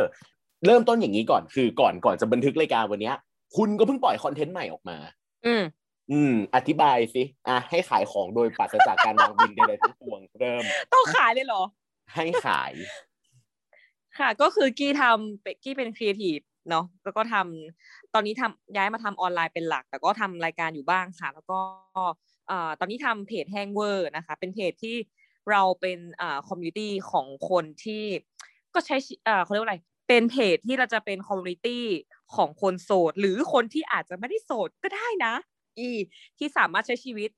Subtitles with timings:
[0.65, 3.15] เริ่มต้นอย่างนี้ก่อนคือก่อนก่อนจะบันทึกรายการวันเนี้ย
[3.57, 4.97] คุณก็เพิ่งปล่อยคอนเทนต์ใหม่ออกมา
[5.45, 5.63] อืม
[6.11, 10.63] อืม อธิบายสิ อะ ให้ขายของโดยปราศจากการวางบิลใดๆทั้งปวง เริ่ม
[10.93, 11.63] ต้องขายเลยเหรอ
[12.13, 12.73] ให้ขาย
[14.17, 16.39] ค่ะ ก็คือกี้ทำเป็นกี้เป็นครีเอทีฟ
[16.69, 21.59] เนาะแล้วก็ทำตอนนี้ทำย้ายมาทำออนไลน์เป็นหลัก แต่ก็ทำรายการอยู่บ้างค่ะ แล้วก็
[22.49, 24.95] อ่อตอนนี้ทำเพจแฮงเวอร์นะคะ เป็นเพจที่
[25.49, 28.03] เราเป็นอ่อ community ของคนที่
[28.73, 29.77] ก็ใช้ชีอ่อเขาเรียกว่าอะไร
[30.07, 31.85] เป็นเพจที่เราจะเป็น community
[32.35, 35.33] ของคนโสด หรือคนที่อาจจะไม่ได้โสดก็ได้นะ
[35.79, 35.89] อี
[36.37, 37.29] ที่สามารถใช้ชีวิต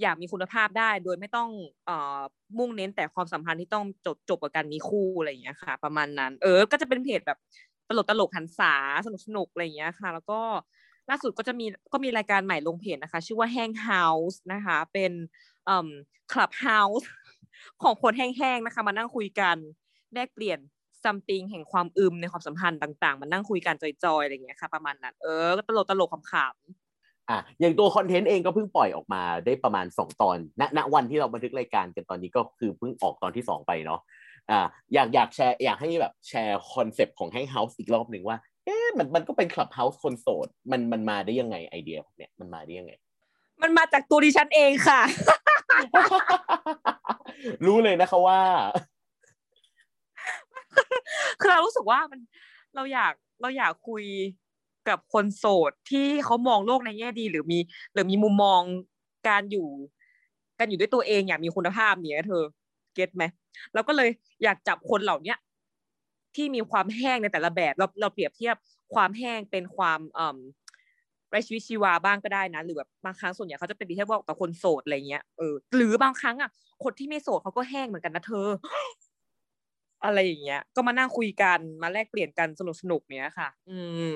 [0.00, 1.48] อย่างมีคุณภาพได้โดยไม่ต้อง
[1.86, 2.20] เอ่อ
[2.58, 7.38] มุ่งเน้นแต่ความสัมพันธ์ที่ต้องจบจบกับการมีคู่อะไรอย่างเงี้ยค่ะ ประมาณนั้น เออ ก็จะเป็นเพจแบบ
[7.88, 8.74] ตลกตลกหันษา
[9.06, 10.40] สนุกสนุกอะไรอย่างเงี้ยค่ะ แล้วก็
[11.10, 15.12] ล่าสุดก็จะมีก็มีรายการใหม่ลงเพจนะคะ ชื่อว่าแห้งเฮาส์นะคะ เป็น
[15.66, 15.88] เอ่อ
[16.32, 17.08] คลับเฮาส์
[17.82, 19.56] ของคนแห้งๆนะคะ มานั่งคุยกัน
[20.14, 20.58] แลกเปลี่ยน
[21.04, 26.83] something แห่งความอึมในความสัมพันธ์ต่าง ๆ มานั่งคุยกันจอยๆอะไรอย่างเงี้ยค่ะ ประมาณนั้น เออก็ตลกตลกขำๆ
[27.30, 34.00] อะอย่างตัวคอนเทนต์เองก็เพิ่งปล่อยออกมาได้ประมาณ 2 ตอนณณวันที่เราบันทึกรายการกันตอนนี้ก็คือเพิ่งออกตอนที่ 2 ไปเนาะ
[34.50, 42.92] อ่าอยากอยากแชร์อยากให้แบบแชร์ concept ของแฮงเฮาส์อีกรอบหนึ่งว่าเอ๊ะมันมันก็เป็นคลับเฮาส์คนโสดมันมันมาได้ยังไงไอเดียพวกเนี่ยมันมาได้ยังไง
[43.62, 45.00] มันมาจากตัวดิฉันเองค่ะ
[47.66, 48.40] รู้เลยนะคะว่า
[51.40, 52.20] คือเรารู้สึกว่ามัน
[52.76, 54.04] เราอยากเราอยากคุย
[54.88, 57.58] กับคนโสดที่เขามองโลกในแง่ดี หรือมี
[57.92, 58.60] หรือมีมุมมอง
[59.28, 59.68] การอยู่
[60.58, 62.42] การอยู่ด้วยตัวเองอย่างมีคุณภาพเนี้ยเธอ
[62.94, 63.24] เก็ตไหม
[63.74, 64.08] เราก็เลย
[64.42, 65.38] อยากจับคนเหล่าเนี้ย
[66.36, 68.56] ที่มีความแห้งในแต่ละแบบ เราเราเปรียบเทียบ
[68.94, 70.38] ความแห้งเป็นความเอ่อ
[71.30, 76.50] ไรชีวิตชีวาบ้างก็ได้นะหรือแบบบางครั้งส่วนใหญ่เขาจะเป็นดีแค่บอกกับคนโสดอะไรเงี้ยเออหรือบางครั้งอะ
[76.84, 78.48] คนที่ไม่โสดเขาก็แห้งเหมือนกันนะเธอ
[80.04, 83.78] อะไรอย่างเงี้ย ก็มานั่งคุยกันมาแลกเปลี่ยนกันสนุกสนุกเนี้ยค่ะ อื
[84.12, 84.14] ม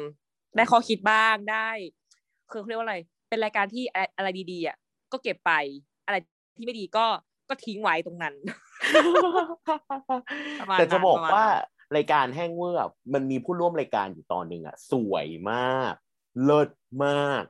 [0.58, 1.68] ได้ข้อคิดบ้างได้
[2.50, 2.96] คือเขาเรียกว่าอะไร
[3.28, 4.76] เป็นรายการที่อะไรอะไรดีๆอะ
[5.12, 5.52] ก็เก็บไป
[6.06, 6.16] อะไร
[6.56, 7.06] ที่ไม่ดีก็
[7.48, 8.34] ก็ทิ้งไว้ตรงนั้น
[10.60, 11.56] ประมาณแต่จะบอกนั้นประมาณว่านั้
[11.92, 15.92] นรายการแห้งเวอร์อะมันมีผู้ร่วมรายการอยู่ตอนหนึ่งอะ สวยมาก
[16.44, 16.70] เลิศ
[17.04, 17.42] มาก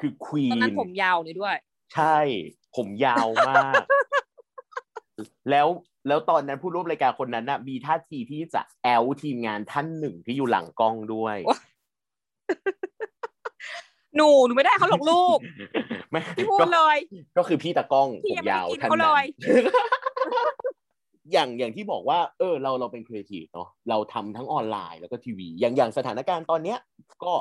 [0.00, 1.56] คือควีตอนนั้นนผมยาวนี่ด้วย
[1.94, 2.18] ใช่
[2.76, 3.82] ผมยาวมาก
[5.50, 5.66] แล้ว
[6.08, 11.58] แล้วตอนนั้นผู้ร่วมรายการคนนั้นน่ะมีท่าทีที่จะแอลทีมงานท่านหนึ่งที่อยู่หลังกล้องด้วยโอ๊ย
[14.16, 15.38] หนูหนูไม่ได้เขาหลอกลูก
[16.10, 16.96] ไม่พี่พูดก็เลย
[17.36, 19.24] ก็คือพี่ตากล้องพี่ผมยังไม่ยาวได้กินท่านเขานั้เลนย
[21.32, 26.78] อย่างอย่างที่บอกว่า เออ เราเราเป็นครีเอทีฟเนาะเราทำทั้งออนไลน์แล้วก็ทีวี อย่างอย่างสถานการณ์ตอนเนี้ย
[27.24, 27.32] ก็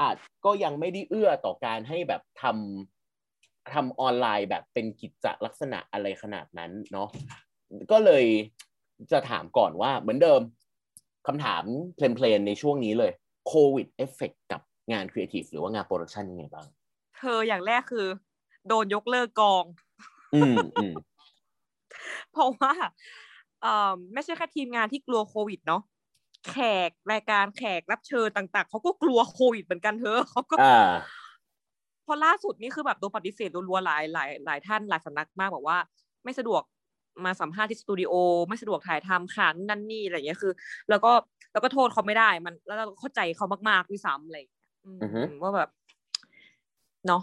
[0.00, 7.08] อาจก็ยังไม่ได้เอื้อต่อการให้แบบทำทำออนไลน์แบบเป็นกิจลักษณะอะไรขนาดนั้นเนาะ
[7.90, 8.24] ก็เลย
[9.12, 10.40] จะถามก่อนว่าเหมือนเดิม
[11.26, 11.64] คำถาม
[11.96, 13.12] plain ๆในช่วงนี้เลย
[13.46, 14.60] โควิดเอฟเฟกกับ
[14.92, 16.66] งานครีเอทีฟหรือว่างาน production ยังไงบ้าง
[17.18, 18.06] เธออย่างแรกคือ
[18.68, 19.64] โดนยกเลิกกอง
[20.34, 20.94] อืมอืม
[22.32, 22.72] เพราะว่า
[23.62, 25.82] เอ่อไม่ใช่แค่ทีมงานที่กลัวโควิดเนาะ
[26.50, 26.56] แข
[26.88, 30.94] กรายการแขกรับเชิญต่างๆเขาก็กลัวโควิดเหมือนกันเธอเขาก็อ่า
[32.04, 35.78] เพราะล่าสุดนี่คือแบบโดนปฏิเสธรัวๆหลายหลายหลายท่านหลายสำนักมากบอกว่า
[36.24, 36.62] ไม่สะดวก
[37.24, 38.12] มาสัมภาษณ์ที่สตูดิโอ
[38.48, 40.52] ไม่สะดวกถ่ายทำค่ะนู่นนั่นนี่อะไรอย่างเงี้ยคือ
[40.90, 41.12] แล้วก็
[41.56, 45.70] แล้วก็โทษเขาไม่ได้มัน แล้วเราก็เข้าใจเขามากๆด้วยซ้ำอะไรอย่างเงี้ยอืมอือฮึว่าแบบ
[47.06, 47.22] เนาะ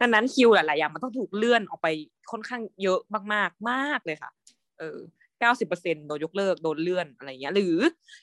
[0.00, 1.88] ดังนั้นคิวหลายๆอย่างมันต้องถูกเลื่อนออกไป
[2.30, 4.30] ค่อนข้างเยอะมากๆมากเลยค่ะ
[4.78, 4.98] เออ
[5.40, 7.76] เก้าสิบเปอร์เซ็นโดนยกเลิกโดนเลื่อนอะไรอย่างเงี้ย หรือ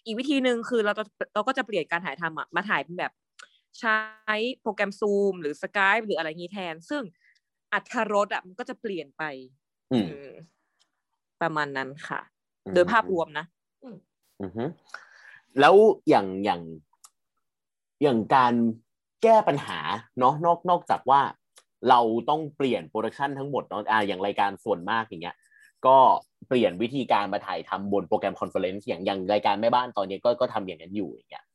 [0.05, 1.03] อีกวิธีหนึ่งคือเราจะ
[1.33, 3.11] เราก็จะเปลี่ยนการถ่ายทำอะมาถ่ายเป็นแบบ
[3.79, 3.97] ใช้
[4.61, 7.03] โปรแกรมซูมหรือสกายหรืออะไรงี้แทน ซึ่ง
[7.73, 9.23] อรรถรสอะมันก็จะเปลี่ยนไป
[9.91, 10.29] อืมอืม
[11.41, 12.21] ประมาณนั้นค่ะ
[12.65, 13.45] อืมโดยภาพรวมนะ
[14.41, 14.63] อือฮึ
[15.59, 15.75] แล้ว
[16.09, 16.61] อย่างอย่าง
[18.03, 18.53] อย่างการ
[19.23, 19.79] แก้ปัญหา
[20.19, 21.21] เนาะนอกนอกจากว่า
[21.89, 21.99] เรา
[22.29, 25.35] ต้องเปลี่ยน production ทั้งหมดเนาะอ่าอย่างรายการส่วนมากอย่างเงี้ย
[25.85, 25.97] ก็
[26.47, 31.45] เปลี่ยนวิธีการมาถ่ายทำบนโปรแกรม conference อย่างอย่างรายการแม่บ้านตอนนี้ก็ก็ทำอย่างนั้นอยู่อย่างเงี้ย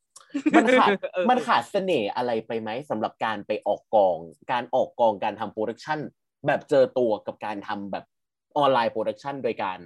[0.57, 4.17] มันขาดเออมันขาดเสน่ห์อะไรไปไหมสำหรับการไปออกกอง
[4.53, 5.99] การออกกองการทำ production
[6.47, 8.05] แบบเจอตัวกับการทำแบบ
[8.59, 9.79] ออนไลน์ production โดยการ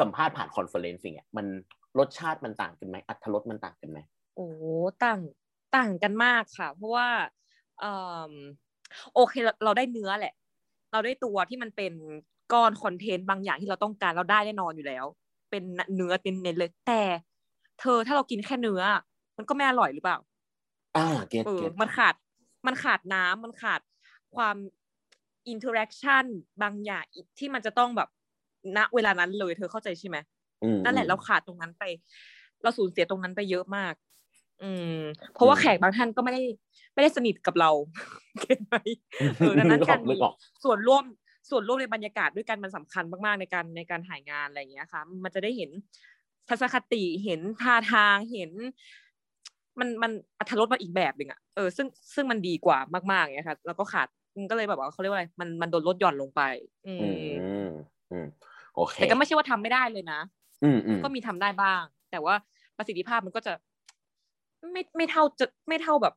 [0.00, 1.46] สัมภาษณ์ผ่าน conference อย่างเงี้ยมัน
[1.98, 3.98] รสชาติมันต่างกันไหมอรรถรสมันต่างกันไหม
[4.36, 4.46] โอ้
[5.04, 5.20] ต่าง
[5.76, 7.08] ต่างกันมากค่ะ เพราะว่า
[7.80, 7.84] เอ
[8.30, 8.32] ม
[9.14, 10.34] โอเคเราเราได้เนื้อแหละ
[10.92, 11.92] เราได้ตัวที่มันเป็น
[12.52, 15.04] ก้อนคอนเทนต์บางอย่างที่เราต้องการเราได้แน่นอนอยู่แล้ว
[15.50, 15.62] เป็น
[15.94, 17.02] เนื้อเป็นเน้นเลยแต่
[17.80, 18.82] เธอถ้าเรากินแค่เนื้อ
[19.36, 20.18] มันก็ไม่อร่อยหรือเปล่า
[20.96, 22.14] อ่า get เออ get มันขาด
[22.66, 23.80] มันขาดน้ำมันขาด
[24.36, 24.56] ความ
[25.48, 26.24] interaction
[26.62, 28.08] บางอย่างอีกที่มันจะต้องแบบ
[28.76, 30.41] ณเวลานั้นเลยเธอเข้าใจใช่ไหมอืม
[30.84, 31.82] นั่นแหละเราขาดตรงนั้นไป
[32.62, 33.94] เราสูญเสียตรงนั้นไปเยอะมาก
[34.62, 34.98] อืม
[35.34, 36.42] เพราะว่าแขกบางท่านก็ไม่ได้
[36.94, 37.70] ไม่ได้สนิทกับเรา
[38.40, 38.76] get ไหม
[39.38, 41.04] เออดังนั้นนึกอการมีนึกออกส่วนร่วม
[41.50, 45.70] ส่วนร่วมในบรรยากาศด้วยกันมันสำคัญมากๆในการในการถ่ายงานอะไรอย่างเงี้ยค่ะ มันจะได้เห็น
[46.48, 48.50] ทัศนคติเห็นท่าทางเห็น
[49.80, 52.78] มันมันอัธรสมาอีกแบบหนึ่งอะเออซึ่งซึ่งมันดีกว่า
[53.12, 56.42] มากๆอย่างเงี้ยค่ะ แล้วก็ขาดมันก็เลยแบบว่าเขาเรียกว่าอะไรมันมันโดนลดหย่อนลงไป
[56.86, 57.14] อือืม
[57.64, 57.68] ม
[58.10, 58.26] อืม
[58.74, 60.41] โอเคแต่ก็ไม่ใช่ว่าทำไม่ได้เลยนะอืมอืม
[61.04, 62.34] ก็มีทำได้บ้าง แต่ว่า
[62.76, 63.52] ประสิทธิภาพมันก็จะ
[64.72, 66.14] ไม่ไม่เท่าจะไม่เท่าแบบ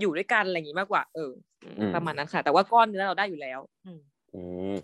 [0.00, 1.32] อยู่ด้วยกันอะไรอย่างงี้มากกว่า เออ
[1.78, 4.00] อืมประมาณนั้นค่ะ แต่ว่าก้อนเนื้อเราได้อยู่แล้ว อืม
[4.34, 4.42] อื
[4.72, 4.74] ม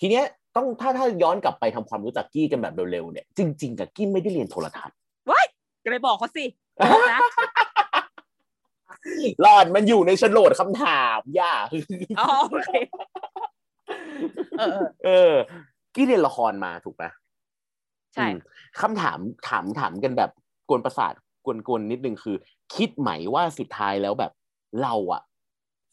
[0.00, 0.24] ทีเนี้ย
[0.56, 4.96] ต้องถ้าถ้าย้อนกลับไปทำความรู้จักกี้กันแบบเร็วๆเนี่ยจริงๆกับกี้ไม่ได้เรียนโทรทัศน์
[5.30, 5.46] ว้าย
[5.84, 6.44] ก็เลยบอกเขาสิ
[6.80, 7.20] บอกนะ
[9.42, 11.52] หลอดมันอยู่ในโฉนดคำถามย่า
[12.20, 12.70] อ๋อโอเค
[14.58, 15.32] เออเออเออ
[15.94, 17.04] กี้เรียนละครมาถูกไหม
[18.14, 18.36] ใช่อืม
[18.80, 19.18] คำถาม
[19.48, 20.30] ถามถามกันแบบ
[20.68, 21.14] กวนประสาท
[21.46, 22.36] กวนๆนิดนึงคือ
[22.74, 24.32] คิดไหมว่าสุดท้ายแล้วแบบ
[24.82, 25.22] เราอะ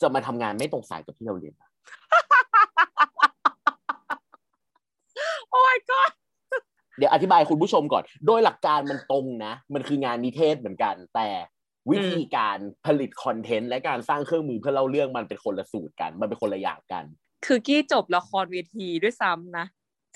[0.01, 1.67] จะมาทำงานไม่ตรงสายกับที่เราเรียนมา
[5.51, 5.99] โอ้ยก็
[6.97, 11.29] เดี๋ยวอธิบายคุณผู้ชมก่อน โดยหลักการมันตรงนะ มันคืองานนิเทศเหมือนกัน แต่
[11.91, 17.03] วิธีการผลิตคอนเทนต์และการสร้างเครื่องมือเพื่อเล่าเรื่องมันเป็นคนละสูตรกัน มันเป็นคนละอย่างกัน
[17.45, 19.65] คือกี้จบละครเวทีด้วยซ้ำนะ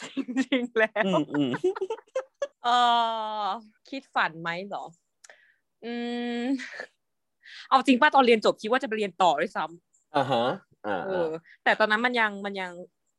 [0.05, 1.51] จริงๆแล้วอืมอืม
[2.63, 3.47] เออ
[3.89, 4.83] คิดฝันไหมเหรอ
[5.83, 5.93] อื
[6.41, 6.45] ม
[7.69, 10.43] เอาจริงป้าตอนเรียนจบคิดว่าจะไปเรียนต่อด้วยซ้ำอ่าฮะ
[10.85, 11.27] อ่าเออ่าอ
[11.63, 12.71] แต่ตอนนั้นมันยังมันยัง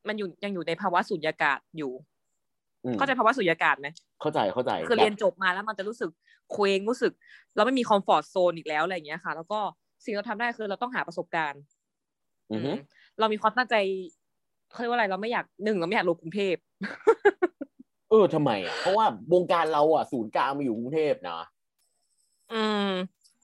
[0.08, 1.92] มันอยู่ยังอยู่ในภาวะสุญญากาศอยู่
[2.84, 3.88] มเข้าใจภาวะสุญญากาศไหม
[4.20, 6.10] เข้าใจเข้าใจ คือแบบเรียนจบมาแล้วมันจะรู้สึก
[6.52, 7.12] เคว้งรู้สึก
[7.56, 9.60] เราไม่มีคอมฟอร์ตโซนอีกแล้วอะไรอย่างเงี้ยค่ะ แล้วก็
[10.04, 11.62] สิ่งที่เราทำได้คือเราต้องหาประสบการณ์
[12.52, 12.76] อือฮึอืม
[13.18, 13.74] เรามีความตั้งใจ
[14.72, 16.56] เขาเรียกว่าอะไรเราไม่อยากหนึ่งเราไม่อยากลงกรุงเทพ
[18.10, 21.40] เออทำไมอะเพราะว่าวงการเราอะศูนย์กลางมาอยู่กรุงเทพนะ
[22.52, 22.90] อืม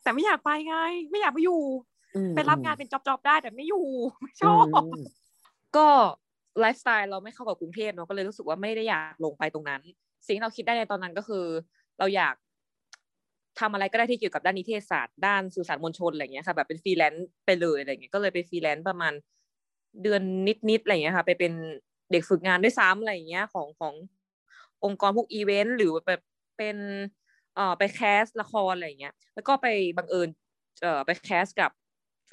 [0.02, 0.76] แต่ไม่อยากไปไง
[1.10, 1.62] ไม่อยากไปอยู่
[2.16, 3.86] อืมไปรับงานเป็นจ็อบๆได้แต่ไม่อยู่
[4.22, 4.92] ไม่ชอืม
[5.76, 5.86] ก็
[6.60, 9.80] ไลฟ์สไตล์เราไม่เข้ากับกรุงเทพเนอะก็เลยรู้สึกว่าไม่ได้อยากลงไปตรงนั้น
[10.26, 11.44] สิ่งที่เราคิดได้ในตอนนั้นก็คือ
[11.98, 12.34] เราอยาก
[13.60, 19.12] ทำอะไรก็ได้ที่เกี่ยวกับด้านนิเทศศาสตร์ด้านสื่อสารมวลชนอะไรอย่างเงี้ยค่ะแบบเป็นฟรีแลนซ์ไปเลยอะไรเงี้ยก็เลยไปฟรีแลนซ์ประมาณ
[20.02, 20.22] เดือน
[20.70, 21.52] นิดๆอะไรอย่างเงี้ยค่ะ ไปเป็น
[22.12, 23.94] เด็กฝึกงานด้วยซ้ำอะไรอย่างเงี้ยของของ
[24.84, 26.20] องค์กรพวกอีเวนต์หรือแบบ
[26.58, 26.76] เป็น
[27.54, 29.66] เอ่อไป cast ละครอะไรอย่างเงี้ย แล้วก็ไป
[29.96, 30.28] บังเอิญ
[30.82, 31.70] เอ่อไป cast กับ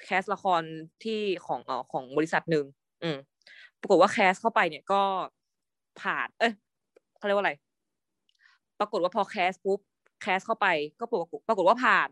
[0.04, 0.62] cast ละคร
[1.04, 2.66] ที่ของเอ่อของบริษัทหนึ่ง
[3.04, 3.18] อืม
[3.82, 5.02] ปรากฏว่า cast เข้าไปเนี่ยก็
[6.02, 6.54] ผ่าน เอ้ย
[7.18, 7.54] เขาเรียกว่าอะไร
[8.80, 9.80] ปรากฏว่าพอ cast ปุ๊บ
[10.22, 10.68] cast เข้าไป
[11.00, 12.10] ก็ปรากฏปรากฏว่าผ่าน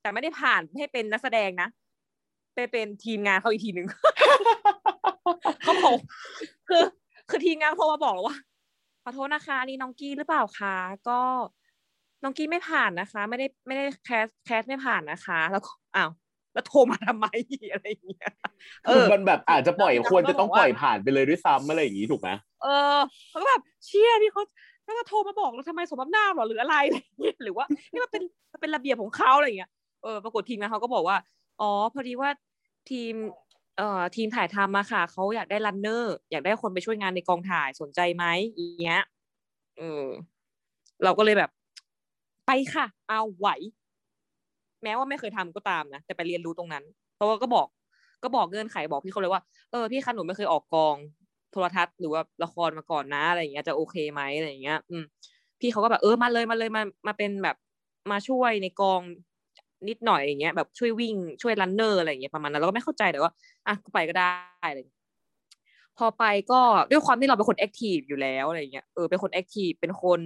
[0.00, 1.68] แต่ไม่ได้ผ่านให้เป็นนักแสดงนะ
[2.54, 3.86] ไปเป็นทีมงานเขาอีกทีหนึ่ง
[5.62, 5.98] เขาบอก
[6.68, 6.82] คือ
[7.28, 8.36] คือทีมงานโทรมาบอกเราว่า
[9.02, 10.76] ขอโทษนะคะนี่น้องกี้หรือเปล่าคะ
[11.08, 11.20] ก็
[12.22, 16.10] น้องกี้ไม่ผ่านนะคะ ไม่ได้ไม่ได้แคสแคสไม่ผ่านนะคะ แล้วก็อ้าว
[16.54, 17.26] แล้วโทรมาทำไม
[17.72, 18.32] อะไรอย่างเงี้ย
[18.86, 22.28] เอคืออมันแบบอาจจะปล่อยแล้วควรจะต้องก็บอกว่าปล่อยผ่านไปเลยด้วยซ้ำอะไรอย่างนี้ถูกไหม
[22.62, 22.98] เออ
[23.30, 24.42] เขาก็แบบเชี่ยนี่เขา
[24.84, 29.70] แล้วก็โทรมาบอกเราทำไมสมน้ำหน้าเหรอหรืออะไรอะไรอย่างเงี้ยหรือว่านี่มันเป็นมันเป็นระเบียบของเขาอะไรอย่างเงี้ย
[30.02, 31.16] เออปรากฏทีมงานเขาก็บอกว่า
[31.60, 32.30] อ๋อ พอดีว่า
[32.90, 33.14] ทีม
[33.76, 38.24] เอ่อทีมถ่ายทำมาค่ะเขาอยากได้รันเนอร์อยากได้คนไปช่วยงานในกองถ่ายสนใจไหม
[38.54, 39.00] อย่างเงี้ย
[39.78, 40.06] เออ
[41.04, 41.50] เราก็เลยแบบ
[42.46, 43.48] ไปค่ะ เอาไหว
[44.82, 46.84] แม้ว่าไม่เคยทำก็ตามนะแต่ไปเรียนรู้ตรงนั้น
[47.16, 47.66] เพราะว่าก็บอก
[48.22, 50.96] ก็บอกเงื่อนไขบอกพี่เขาเลยว่าเออพี่คะหนูไม่เคยออกกอง
[51.52, 55.04] โทรทัศน์หรือว่าละครมาก่อนนะอะไรอย่างเงี้ยจะโอเคไหมอะไรอย่างเงี้ย อืม
[55.60, 57.56] พี่เขาก็แบบเออมาเลยมาเลยมามาเป็นแบบ
[58.10, 59.00] มาช่วยในกอง
[59.88, 63.32] นิดหน่อยอย่างเงี้ยแบบช่วยวิ่งช่วย runner อะไรอย่างเงี้ยประมาณนั้นเราก็ไม่เข้าใจแต่ว่า
[63.66, 64.30] อะก็ไปก็ได้
[64.70, 65.00] อะไรอย่างเงี้ย
[65.98, 66.60] พอไปก็
[66.90, 70.20] ด้วยความที่เราเป็นคน active อยู่แล้วอะไรเงี้ยเออเป็นคน active เป็นคน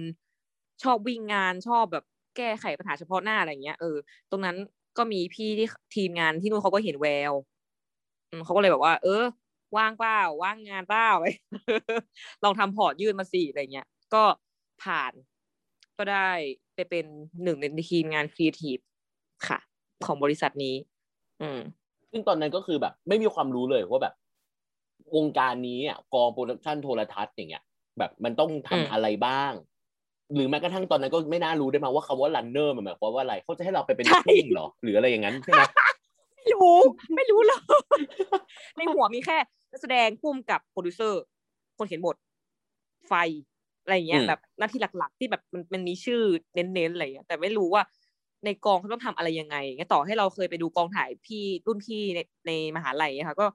[0.83, 2.03] ชอบวิ่งงานชอบแบบ
[2.37, 3.97] แก้ไขปัญหาเฉพาะหน้าอะไรเงี้ยเออ
[4.31, 4.55] ตรงนั้น
[4.97, 7.33] ก็มีพี่ที่ทีมงานที่นู่นเขาก็เห็นแวว
[8.31, 9.23] อืมเขาก็เลยแบบว่า เออ
[9.77, 11.09] ว่างเปล่าว่างงานเปล่า
[12.43, 14.23] ลองทำ port ยื่นมาสิอะไรเงี้ยก็
[14.83, 15.13] ผ่าน
[15.97, 16.31] ก็ได้
[16.75, 17.05] ไปเป็น
[17.43, 18.77] หนึ่งในทีมงานครีเอทีฟ
[19.47, 19.59] ค่ะ
[20.05, 20.75] ของบริษัทนี้
[21.41, 21.59] อืม
[22.11, 24.13] ซึ่งตอนนั้นก็คือแบบ ไม่มีความรู้เลยว่าแบบ
[25.15, 27.63] วงการนี้อะกอง production โทรทัศน์อย่างเงี้ย
[27.97, 29.53] แบบมันต้องทำอืมอะไรบ้าง
[30.35, 35.61] หรือแม้กระทั่งตอนนั้นก็ไม่น่ารู้ด้วยมั้งว่าคำว่า runner มันหมายความว่าอะไรเขาจะให้เราไปเป็นนักวิ่งเหรอ หรืออะไรอย่างนั้นใช่ไหม
[36.35, 36.77] ไม่รู้
[37.15, 37.59] ไม่รู้เลย
[38.77, 39.37] ในหัวมีแค่
[39.71, 41.21] นักแสดงพุ่มกับโปรดิวเซอร์
[41.77, 42.15] คนเขียนบท
[43.07, 43.13] ไฟ
[43.83, 46.21] อะไรอย่างเงี้ยอืมแบบหน้าที่หลักๆ ที่แบบมันมันมีชื่อ
[46.53, 47.81] เน้นๆอะไรอย่างเงี้ยแต่ไม่รู้ว่า
[48.45, 53.45] ในกองเขาต้องทำอะไรยังไงงเงี้ยต่อให้เราเคยไปดูกองถ่ายพี่รุ่นพี่ในในมหาลัยอะค่ะ ก็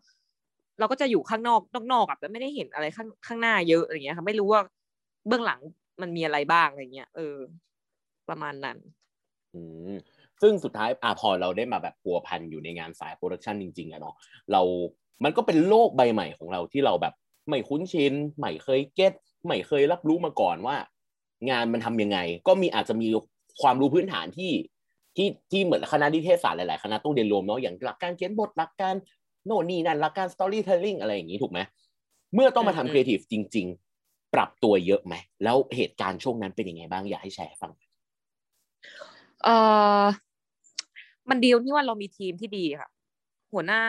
[0.78, 1.60] เราก็จะอยู่ข้างนอก
[1.92, 4.60] นอกๆอะแต่ไม่ได้เห็นอะไรข้างข้างหน้าเยอะอะไรอย่างเงี้ยค่ะไม่รู้ว่า
[5.28, 5.60] เบื้องหลัง
[6.00, 7.36] มันมีอะไรบ้างอะไรเงี้ยเออ
[8.28, 8.78] ประมาณนั้น
[9.54, 9.60] อื
[9.92, 9.96] ม
[10.42, 14.14] ซึ่งสุดท้ายอะพอเราได้มาแบบพัวพันอยู่ในงานสาย production จริงๆอะเนาะ
[14.52, 14.62] เรา
[15.24, 17.14] มันก็เป็นโลกใบใหม่ของเราที่เราแบบ
[17.48, 19.12] ไม่คุ้นชินไม่เคย get
[19.46, 20.76] ไม่เคยรับรู้มาก่อนว่า
[21.50, 23.08] งานมันทำยังไง ก็มีอาจจะมี
[23.62, 24.50] ความรู้พื้นฐานที่
[25.16, 28.94] ที่ที่เหมือนคณะนิเทศศาสตร์หลายๆ คณะต้องเรียนรวมเนาะอย่างหลักการเขียนบทหลักการ
[29.46, 31.58] โน่นนี่นั่นหลักการ storytelling อะไรอย่างนี้ถูกไหม
[32.34, 33.66] เมื่อต้องมาทำครีเอทีฟจริง
[34.00, 35.14] ๆ ปรับตัวเยอะไหม
[35.44, 37.72] แล้วเหตุการณ์ช่วงนั้นเป็นยังไงบ้างอยากให้แชร์ฟัง
[39.44, 39.48] เอ
[40.02, 40.04] อ
[41.30, 42.88] มันดีที่ว่าเรามีทีมที่ดีค่ะ
[43.52, 43.82] หัวหน้า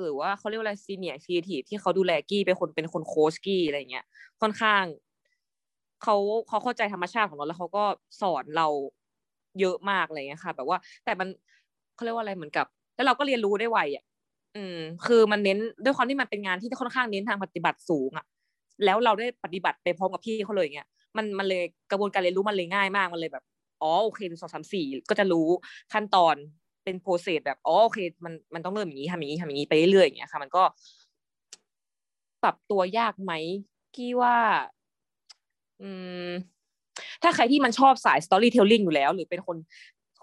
[0.00, 4.04] หรือว่าเขาเรียกว่าอะไร senior creative ที่เขาดูแลกี้เป็นคนเป็นคนโค้ชกี้อะไรเงี้ย
[4.40, 4.84] ค่อนข้าง
[6.02, 6.16] เขา
[6.48, 7.84] เขาเข้าใจธรรมชาติของเราแล้วเขาก็
[8.20, 8.68] สอนเรา
[9.60, 11.28] เยอะมากอะไรเงี้ยค่ะ แบบว่า แต่มัน
[11.94, 12.66] เขาเรียกว่าอะไรเหมือนกับ
[12.96, 14.04] แล้วเราก็เรียนรู้ได้ไวอะ
[14.56, 18.26] อืม คือมันเน้นด้วยความที่มันเป็นงานที่ค่อนข้างเน้นทางปฏิบัติสูงอะ
[18.84, 23.44] แล้วเราได้ปฏิบัติไปพร้อมกับพี่เขาเลยเงี้ยมันมันเลยกระบวนการเรียนรู้มันเลยง่ายมากมันเลยแบบ
[23.82, 25.48] อ๋อโอเคหนึ่งสองสามสี่ก็จะรู้
[25.92, 26.34] ขั้นตอน
[26.84, 30.62] เป็นโปรเซสแบบอ๋อโอเค มันมันต้องเริ่มอย่างนี้ทำอย่างนี้ทำอย่างนี้ไปเรื่อยๆอย่างเงี้ยค่ะ มันก็
[32.42, 33.32] ปรับตัวยากไหม
[33.96, 34.36] กี้ว่า
[35.80, 35.84] อื
[36.28, 36.59] ม
[37.22, 39.56] ถ้าใครที่มันชอบสาย storytelling อยู่แล้ว หรือเป็นคน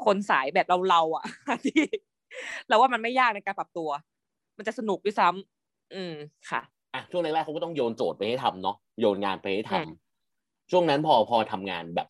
[0.06, 1.26] คนสายแบบเราเราๆอะ
[1.66, 1.82] ที่
[2.68, 3.90] เราว่ามันไม่ยากในการปรับตัว
[4.58, 6.14] มันจะสนุกด้วยซ้ำอืม
[6.50, 6.62] ค่ะ
[6.94, 9.88] อะช่วงแรกๆเขาก็ต้องโยนโจทย์ไปให้ทำเนาะโยนงานไปให้ทำอืม
[10.72, 12.08] ช่วงนั้นพอพอทำงานแบบ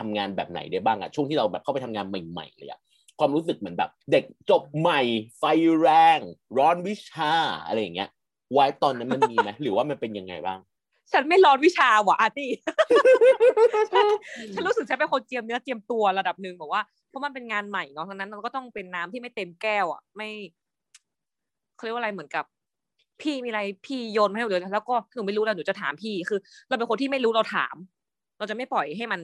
[0.00, 2.80] ทำงานแบบไหนได้บ้างอะช่วงที่เราแบบเข้าไปทำงานใหม่ๆเลยอะ
[3.18, 5.00] ความรู้สึกเหมือนแบบ เด็กจบใหม่
[5.38, 5.44] ไฟ
[5.80, 6.20] แรง
[6.58, 7.32] ร้อนวิชา
[7.66, 8.10] อะไรอย่างเงี้ย
[8.52, 10.58] ไว้ตอนนั้นมันมีไหมหรือว่ามันเป็นยังไงบ้าง
[11.12, 12.50] ฉันไม่ร้อนวิชาว่ะอาร์ตี้
[14.54, 20.28] ฉันรู้สึกฉันเป็นคนเจียมเนื้อเจียมตัวระดับหนึ่งบอกว่าเพราะมันเป็นงานใหม่เนาะฉะนั้นมันก็ต้องเป็นน้ำที่ไม่เต็มแก้วอะไม่
[21.76, 22.44] เขาเรียกว่าอะไรเหมือนกับ
[23.20, 27.76] พี่มีอะไรพี่โยนมาให้หนูเลยแล้วก็หนูไม่รู้แล้วหนูจะถามพี่คือ เราเป็นคนที่ไม่รู้เราถาม
[28.38, 29.20] เราจะไม่ปล่อยให้มัน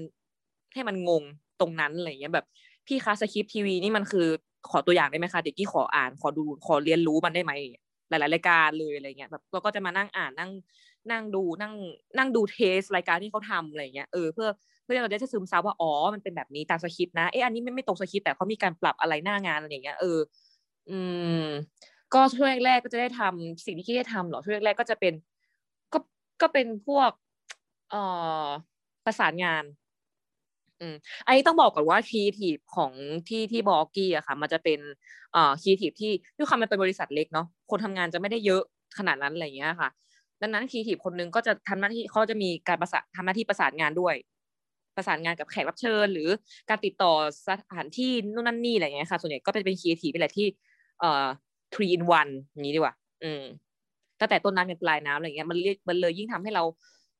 [0.74, 1.22] ให้มันงง
[1.60, 2.46] ตรงนั้นอะไรอย่างเงี้ยแบบ
[2.86, 4.26] พี่คะสคริปต์ทีวีนี่มันคือ
[4.70, 7.52] ขอตัวอย่างได้ไหมคะเด็กกี้ขออ่านขอดูขอเรียนรู้มันได้ไหม
[8.12, 10.50] หลาย ๆ รายการเลยอะไรเงี้ยแบบเราก็จะมานั่งอ่านนั่ง
[11.10, 11.74] นั่งดูนั่ง
[12.18, 14.48] นั่งดูเทสรายการที่เขาทำอะไรเงี้ยเออเพื่อ
[14.82, 20.18] เพื่อเราจะซึมซับว่าอ๋อมันเป็นแบบนี้ตามสคริปต์นะเอ๊ะอันนี้ไม่ไม่ตรงสคริปต์แต่เขามีการปรับอะไรหน้างานอะไรอย่างเงี้ยเออ
[20.90, 20.98] อื
[21.44, 21.46] ม
[22.14, 25.12] ก็ช่วงแรกๆก็จะได้ทำสิ่งที่กี้ได้ทำหรอช่วงแรกๆก็จะเป็น
[25.92, 25.98] ก็
[26.42, 27.10] ก็เป็นพวก
[27.90, 28.02] เอ่
[28.44, 28.46] อ
[29.04, 29.64] ประสานงาน
[30.82, 30.96] อืม
[31.26, 32.92] อันนี้ต้องบอกก่อนว่าครีเอทีฟของ
[33.28, 34.80] ที่ที่บอกกี้อะค่ะ มันจะเป็น
[35.32, 38.62] เอ่อครีเอทีฟที่ด้วยความมันเป็นบริษัทเล็กเนาะคนทำงานจะไม่ได้เยอะ
[38.98, 39.88] ขนาดนั้นอะไรอย่างเงี้ยค่ะ
[40.42, 44.14] ดังนั้นครีเอทีฟคนนึงก็จะทำหน้าที่เขาจะมีการประสานทำหน้าที่ประสานงานด้วย
[44.96, 46.28] ประสานงานกับแขกรับเชิญ หรือ
[46.70, 47.12] การติดต่อ
[47.48, 50.46] สถานที่นู่นนั่นนี่อะไรอย่างเงี้ยค่ะ ส่วนใหญ่ก็เป็นเป็นครีเอทีฟเป็นอะไรที่
[51.00, 51.26] เอ่อ
[51.72, 53.42] three in one อย่างนี้ดีกว่า อืม
[54.20, 56.64] ตั้งแต่ต้นน้ำยันปลายน้ำอะไรเงี้ยมันเลยมันเลยยิ่งทำให้เรา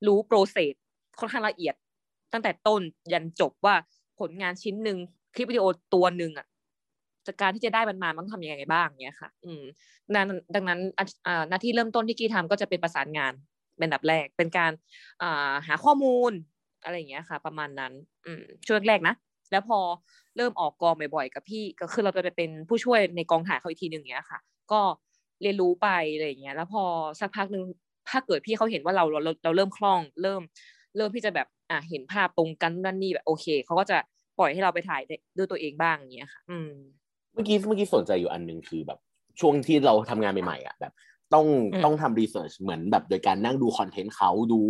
[0.07, 0.75] รู้ process
[1.21, 1.75] ค่อนข้างละเอียด
[2.33, 3.75] ตั้งแต่ต้นยันจบว่า
[4.21, 4.99] ผลงานชิ้นหนึ่ง
[5.35, 6.47] คลิปวิดีโอตัวหนึ่งอะ
[7.27, 9.63] จากการที่จะได้มันมามันต้องทำยังไงบ้างเนี้ยค่ะ อืม
[10.07, 10.81] ดังนั้นดังนั้น
[11.27, 13.33] อ่าหน้าที่เริ่มต้นที่กี้ทำก็จะเป็นประสานงาน
[13.79, 14.73] เป็นดับแรก เป็นการ
[15.23, 16.33] อ่าหาข้อมูล
[16.85, 17.93] อะไรอย่างเงี้ยค่ะ ประมาณนั้น
[18.27, 19.15] อืมช่วงแรกนะ
[19.53, 19.79] แล้วพอ
[20.37, 24.41] เริ่มออกกองบ่อยๆกับพี่ก็คือเราจะไปเป็นผู้ช่วยในกองถ่ายเขาอีกทีหนึ่งเนี้ยค่ะ
[24.73, 24.81] ก็
[25.43, 26.83] เรียนรู้ไปอะไรอย่างเงี้ย แล้วพอ
[27.21, 27.63] สักพักหนึ่ง
[28.11, 30.41] ถ้าเกิดพี่เขาเห็นว่าเราเราเราเริ่มคล่อง เริ่ม
[30.97, 33.99] เริ่มที่จะแบบอะเห็นภาพตรงกันนั่นนี่แบบโอเคเขาก็จะ
[34.39, 35.03] ปล่อยให้เราไปถ่าย
[35.37, 36.71] ด้วยตัวเองบ้างอย่างเงี้ยค่ะ อืม
[37.33, 38.99] เมื่อกี้เมื่อกี้สนใจอยู่อันหนึ่งคือแบบ
[39.41, 40.93] ช่วงที่เราทำงานใหม่ๆอะแบบ
[41.35, 41.47] ต้อง
[41.85, 44.61] ต้องทำรีเสิร์ชเหมือนแบบโดยการนั่งดูคอนเทนต์เขาดู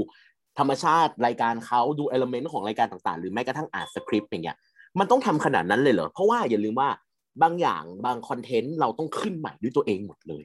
[0.59, 4.57] ธรรมชาติรายการเขาดูเอลเมนต์ของรายการต่างๆ หรือแม้กระทั่งอ่านสคริปต์อย่างเงี้ย
[4.99, 6.89] มันต้องทำขนาดนั้นเลยเหรอ เพราะว่าอย่าลืมว่า
[7.43, 10.45] บางอย่างบางคอนเทนต์เราต้องขึ้นใหม่ด้วยตัวเองหมดเลย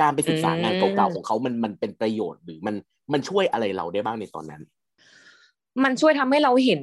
[0.00, 2.74] การไปศึกษางานเก่าๆของเขามันมันเป็นประโยชน์หรือมัน
[3.12, 4.62] มันช่วยอะไรเราได้บ้างในตอนนั้น
[5.84, 6.82] มันช่วยทำให้เราเห็น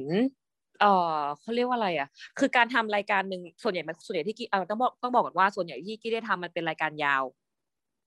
[0.80, 0.84] เอ
[1.18, 2.08] อเขาเรียกว่าอะไรอะ
[2.38, 7.22] คือการทำรายการหนึ่งส่วนใหญ่มันส่วนใหญ่ที่กี้เออต้องบอกต้องบอกก่อนว่าส่วนใหญ่ที่กี้ได้ทำมันเป็นรายการยาว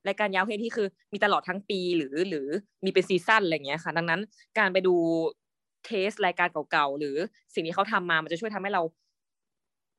[0.08, 2.48] รายการยาวเพื่อที่คือ มีตลอดทั้งปีหรือหรือ
[2.86, 4.22] มีเป็นซีซั่นอะไรเงี้ยค่ะ ดังนั้น
[4.58, 4.96] การไปดู
[5.86, 7.16] เทสรายการเก่าๆหรือ
[7.54, 8.82] สิ่งที่เขาทำมามันจะช่วยทำให้เรา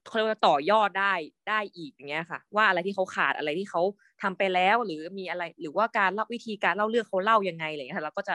[0.06, 1.14] เขาเรียกว่าต่อยอดได้
[1.48, 3.82] ได้อีกอย่างเงี้ยค่ะ ว่าอะไรที่เขาขาดอะไรที่เขา
[4.22, 8.34] ทำไปแล้ว หรือมีอะไร หรือว่าการเล่าวิธีการเล่าเรื่องเขาเล่ายังไงอะไรเงี้ยค่ะเราก็จะ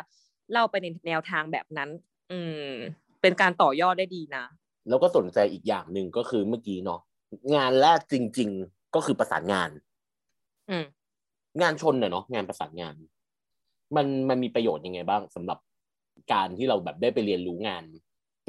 [0.51, 1.89] เล่าไปในแนวทางแบบนั้น
[2.33, 2.73] อืม
[3.21, 4.45] เป็นการต่อยอดได้ดีนะ
[4.89, 7.01] แล้วก็สนใจอีกอย่างหนึ่งก็คือเมื่อกี้เนาะ
[7.55, 9.69] งานแรกจริง ๆ ก็คือประสานงาน
[10.69, 10.85] อืม
[11.61, 12.95] งานชนเนอะเนาะงานประสานงาน
[13.95, 15.59] มันมันมีประโยชน์ยังไงบ้างสำหรับ
[16.33, 17.83] การที่เราแบบได้ไปเรียนรู้งาน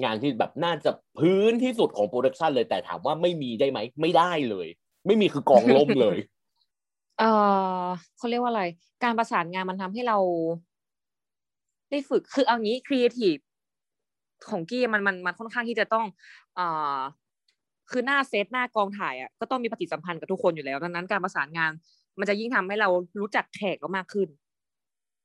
[0.05, 4.69] งานที่แบบน่าจะพื้นที่สุดของ production เลยแต่ถามว่าไม่มีได้ไหมไม่ได้เลย
[5.07, 6.19] ไม่มีคือกองล่มเลย
[7.19, 7.25] เอ
[7.83, 7.85] อ
[8.17, 8.65] เขาเรียกว่าอะไร
[9.05, 10.19] การประสานงานมันทำให้เรา
[11.91, 13.37] ได้ฝึกคือเอางี้ครีเอทีฟ
[14.51, 16.05] ของกี้มันมันมันค่อนข้างที่จะต้อง
[16.57, 16.99] เอ่อ
[17.91, 21.73] คือหน้าเซตหน้ากองถ่ายอะก็ต้องมีปฏิสัมพันธ์กับทุกคนอยู่แล้วดังนั้นการประสานงาน
[22.19, 22.89] มันจะยิ่งทำให้เรา
[23.21, 24.29] รู้จักแขกเรามากขึ้น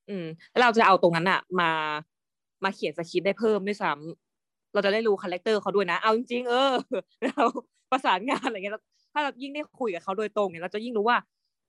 [0.10, 1.72] อืมแล้วเราจะเอาตรงนั้นอะ มา
[2.63, 6.74] มาเขียนสคริปต์ได้เพิ่มด้วยซ้ำเราจะได้รู้ character เขาด้วยนะ เอาจริงๆเออ
[7.26, 7.45] เรา
[7.91, 8.76] ประสานงานอะไรเงี้ย
[9.13, 11.17] ถ้าเรายิ่งได้คุยกับเขาโดยตรงเนี่ยเราจะยิ่งรู้ว่า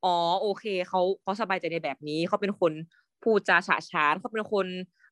[0.04, 2.72] อ๋อโอเคเขาเขาสบายใจในแบบนี้เขาเป็นคน
[3.22, 4.66] พูดจาฉะฉานเขาเป็นคน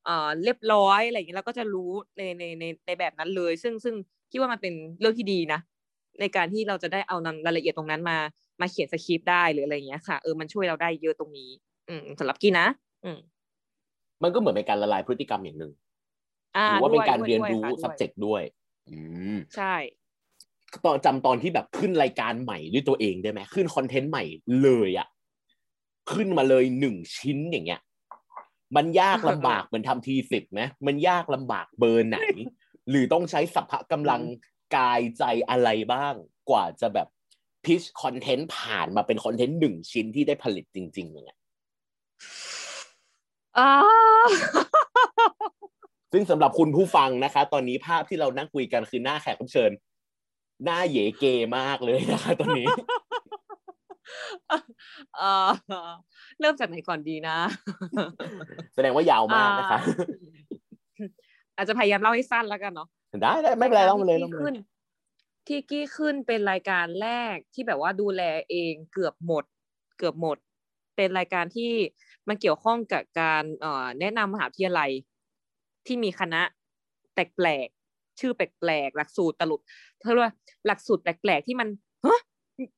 [0.09, 3.95] เอ่อเรียบร้อยอะไรอย่างเงี้ยเราก็จะรู้ในในในในแบบนั้นเลย ซึ่งซึ่ง
[4.31, 5.61] คิดว่ามันเป็นเรื่องที่ดีนะ
[6.21, 8.19] ในการที่เราจะได้เอานำรายละเอียดตรงนั้นมา
[8.61, 11.51] มาเขียนสคริปต์ได้หรืออะไรอย่างเงี้ยค่ะเออมันช่วยเราได้เยอะตรงนี้
[11.89, 12.67] อืมสำหรับกี้นะ
[13.05, 13.19] อืม
[14.23, 15.73] มันก็เหมือนเป็นการละลายพฤติกรรมอย่างหนึ่ง
[16.57, 18.43] อ่าหรือว่าเป็นการด้วยเรียนด้วยรู้ค่ะด้วย subject ด้วย
[18.91, 18.97] อื
[19.35, 19.75] มใช่
[20.85, 24.25] ตอนจำตอนที่แบบขึ้นรายการใหม่ด้วยตัวเองได้ไหมขึ้นคอนเทนต์ใหม่
[24.63, 25.09] เลยอะ
[26.13, 27.81] ขึ้นมาเลยหนึ่งชิ้นอย่างเงี้ย
[28.77, 32.19] มันยากลำบากเหมือนทำทีสิบไหมมันยากลำบากเบอร์ไหน
[32.91, 34.23] หรือต้องใช้สัพพะกำลัง
[34.77, 36.15] กายใจอะไรบ้าง
[36.51, 37.09] กว่าจะแบบ
[37.65, 41.39] พิชคอนเทนต์ผ่านมาเป็นคอนเทนต์หนึ่งชิ้นที่ได้ผลิตจริงๆอย่างเงี้ย
[43.59, 43.71] อ่า
[46.13, 49.71] ซึ่งสำหรับคุณผู้ฟังนะคะ ตอนนี้ภาพที่เรานั่งคุยกันคือหน้าแขกรับเชิญ
[50.65, 51.25] หน้าเหยเก
[51.59, 52.67] มากเลยนะคะตอนนี้
[55.17, 55.51] เออ
[56.41, 57.37] เริ่มจากไหนก่อนดีนะ
[58.75, 59.79] แสดงว่ายาวมากนะคะ
[61.57, 62.89] อาจจะพยายามเล่าให้สั้นแล้วกันเนาะ
[63.23, 64.65] ได้ได้ไม่เป็นไรเล่ามาเลยที่เล่ามาขึ้เลนย
[65.47, 69.45] ที่กี้ขึ้นเป็นรายการแรกที่แบบว่าดูแลเองเกือบหมด
[69.99, 70.37] เกือบหมด
[70.97, 71.73] เป็นรายการที่
[72.29, 74.91] มันเกี่ยวข้องกับการเอ่อแนะนำมหาวิทยาลัย
[75.87, 76.43] ที่มีคณะ
[77.15, 79.61] แปลกๆชื่อแปลกๆหลักสูตรตลุด
[80.01, 80.35] เธอเรียกว่า
[80.67, 81.69] หลักสูตรแปลกๆที่มัน
[82.07, 82.21] ฮะ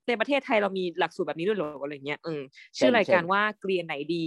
[0.09, 2.41] ในประเทศไทยเรามีหลักสูตรแบบนี้ด้วยเหรออะไรเงี้ยอืม
[2.79, 4.27] ชื่อรายการว่าเกรียนไหนดี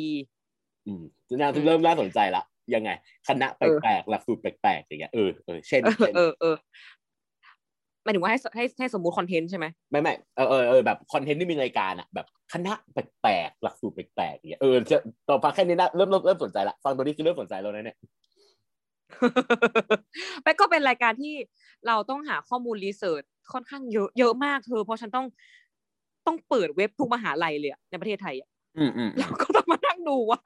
[0.88, 1.04] อืม
[1.40, 2.44] น่าเริ่มน่าสนใจละ
[2.76, 2.90] ยังไง
[3.28, 6.56] คณะแเออปลกๆหลักสูตรแปลกๆอย่างเงี้ยเออเออเช่นเออเช่นเออเออ
[8.04, 14.98] หมายถึงว่าให้ให้ให้สมมุติคอนเทนต์ใช่ไหมไม่ไม่เออเออเออแบบคอนเทนต์ที่มีรายการอะแบบคณะแปลกๆหลักสูตรแปลกๆอย่างเงี้ยเออจะ
[15.30, 17.98] ต่อฟังแค่นี้นะเริ่มเริ่มเริ่มสนใจละฟังตัวนี้คือเริ่มสนใจแล้วนะเนี่ย
[20.44, 21.34] แม่ก็เป็นรายการที่
[21.88, 23.24] เราต้องหาข้อมูลรีเสิร์ช
[23.54, 25.26] ค่อนข้างเยอะเยอะมากเธอ เพราะฉันต้อง
[26.28, 30.42] ต้องเปิดเว็บทุกมหาลัยเลยอะในประเทศไทยอะอืมอืมเราก็ต้องมานั่งดูว่า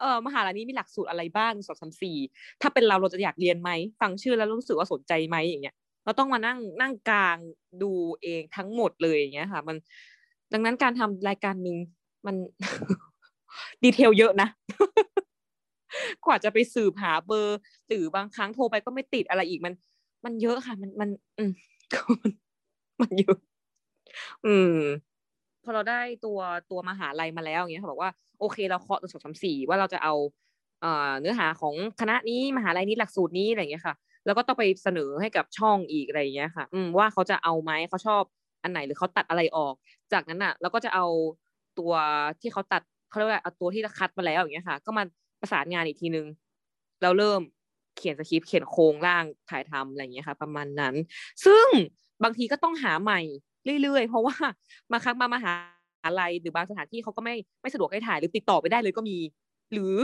[0.00, 2.16] เออมหาลัยนี้มีหลักสูตรอะไรบ้างสองสามสี่
[2.60, 7.36] ถ้าเป็นเราเราจะอยากเรียนไหมฟังชื่อแล้วรู้สึกว่าสนใจไหมอย่างเงี้ยเราต้องมานั่งนั่งกลาง
[7.82, 7.90] ดู
[8.22, 9.76] เองทั้งหมดเลยอย่างเงี้ยค่ะ มัน
[10.52, 11.76] ดังนั้นการทำรายการหนึ่ง
[12.26, 12.36] มัน
[13.82, 14.48] ดีเทลเยอะนะ
[16.26, 19.74] กว่าจะไปสืบหาเบอร์หรือบางครั้งโทรไปก็ไม่ติดอะไรอีกมัน
[20.24, 21.52] มันเยอะค่ะ มันมัน อืม
[23.00, 23.36] มันเยอะ
[24.44, 24.76] อืม
[25.64, 26.38] พอเราได้ตัว
[26.70, 30.14] ตัวมหาลัยมาแล้วอย่างเงี้ยเขาบอกว่าโอเค เราเคาะตัวสองสามสี่ว่าเราจะเอา
[30.80, 33.94] เอ่อเนื้อหาของคณะนี้มหาลัยนี้หลักสูตรนี้อะไรอย่างเงี้ยค่ะ
[34.26, 38.22] แล้วก็ต้องไปเสนอให้กับช่องอีกอะไรอย่างเงี้ยค่ะ อืมว่าเขาจะเอาไหมเขาชอบ
[38.62, 39.74] อันไหนหรือเขาตัดอะไรออก
[40.12, 41.06] จากนั้นอะเราก็จะเอา
[41.78, 41.92] ตัว
[42.40, 45.04] ที่เขาตัดเขาเรียกว่าเอาตัวที่คัดมาแล้วอย่างเงี้ยค่ะ ก็มา
[45.40, 46.26] ประสานงานอีกทีนึง
[47.02, 47.40] เราเริ่ม
[47.96, 50.94] เขียนสคริปต์เขียนโครงร่างถ่ายทำอะไรอย่างเงี้ยค่ะ ประมาณนั้น
[51.44, 51.66] ซึ่ง
[52.24, 53.20] บางทีก็ต้องหาใหม่
[53.82, 54.36] เรื่อยๆ เพราะว่า
[54.90, 55.52] บาครั้งมามหา
[56.20, 59.16] ลัยหรือบางสถานที่เขาก็ไม่ไม่สะดวกให้ถ่ายหรือติดต่อไปได้เลยก็มี
[59.72, 59.94] หรือ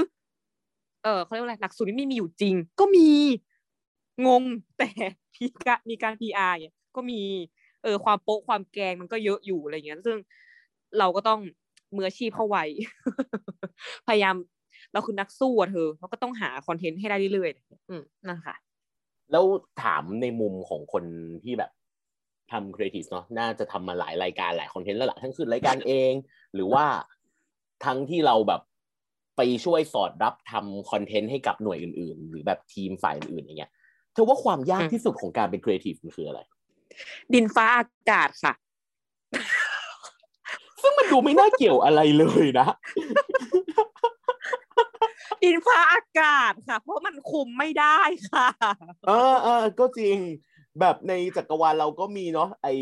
[1.05, 3.11] เออเขาเรียกว่าอะไรหลักสูตรนี้ไม่มีอยู่จริง ก็มี
[4.27, 4.45] งง
[4.79, 4.89] แต่
[5.37, 7.21] มีการมีการ PR เนี่ยก็มี
[7.83, 10.19] เออความโป๊ะความแกงมันก็เยอะอยู่อะไรเงี้ย ซึ่ง
[10.99, 11.41] เราก็ต้อง
[11.97, 12.59] มืออาชีพเข้าไว
[14.07, 14.35] พยายาม
[14.97, 18.57] เราคือนักสู้อะเธอเราก็ต้องหาคอนเทนต์ให้ได้เรื่อยๆอืมนั่นค่ะ
[19.33, 19.45] แล้ว
[19.83, 21.05] ถามในมุมของคน
[21.45, 21.71] ที่แบบ
[22.51, 26.13] ทำครีเอทีฟเนาะน่าจะทำมาหลายรายการหลาย content แล้วล่ะทั้งคือรายการเอง
[26.55, 26.85] หรือว่า
[27.85, 28.61] ทั้งที่เราแบบ
[29.37, 33.71] ไปช่วยสอดรับทำ content ให้กับหน่วยอื่น ๆ หรือแบบทีมฝ่ายอื่นๆอย่างเงี้ย
[34.13, 36.41] เธอว่าความยากที่สุดของการเป็นครีเอทีฟมันคืออะไร
[37.33, 38.53] ดินฟ้าอากาศค่ะ
[40.83, 42.69] ซึ่งมันดูไม่น่าเกี่ยวอะไรเลยนะ
[45.43, 47.99] ดินฟ้าอากาศค่ะ เพราะมันคุมไม่ได้
[48.33, 48.49] ค่ะ
[49.09, 50.19] เออเออก็จริง
[50.81, 52.75] แบบในจักรวาลเราก็มีเนาะไอ้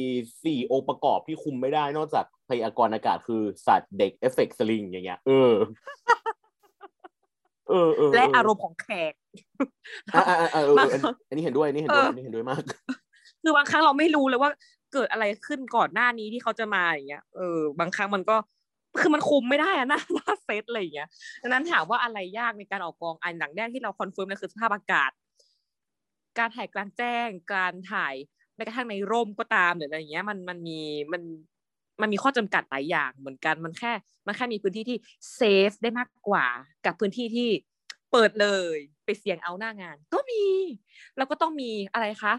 [0.44, 5.52] สี่องค์ประกอบที่คุมไม่ได้นอกจากพยากรณ์อากาศคือสัตว์เด็กเอฟเฟกต์สลิงอย่างเงี้ยเออ
[7.68, 9.14] เออเออและอารมณ์ของแขก
[10.14, 10.76] อ่าอ่าอ่าเออ
[11.28, 12.62] อันนี้เห็นด้วยอันนี้เห็นด้วยอันนี้เห็นด้วยมาก
[13.42, 14.50] คือบางครั้งเราไม่รู้เลยว่า
[14.92, 18.36] เกิดอะไรขึ้นก่อนหน้านี้ที่เขาจะมาอย่างเงี้ยเออบางครั้งมันก็
[19.00, 21.08] คือมันคุมไม่ได้อะหน้าหน้าเซตอะไรอย่างเงี้ย
[21.42, 25.10] ดังนั้นถามว่าอะไรยากในการออกกองอันดับแรกที่เรา confirm เลยคือสภาพอากาศ
[26.38, 28.14] การถ่ายกลางแจ้ง การถ่าย
[28.56, 30.80] แม้กระทั่งในร่มก็ตามหรืออะไรอย่างเงี้ย มันมันมี
[31.12, 31.22] มัน
[32.00, 33.92] มันมีข้อจำกัดหลายอย่างเหมือนกันมันแค่
[34.26, 34.98] มันแค่มีพื้นที่ที่
[35.34, 36.46] safe ได้มากกว่า
[36.86, 37.48] กับพื้นที่ที่
[38.12, 40.44] เปิดเลยไปเสี่ยงเอาหน้างาน ก็มี
[41.16, 42.34] แล้วก็ต้องมีอะไรคะ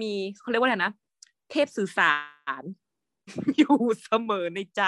[0.00, 0.92] มีเขาเรียกว่าอะไรนะ
[1.50, 2.14] เทพสื่อสา
[2.62, 2.64] ร
[3.58, 4.82] อยู่เสมอในใจ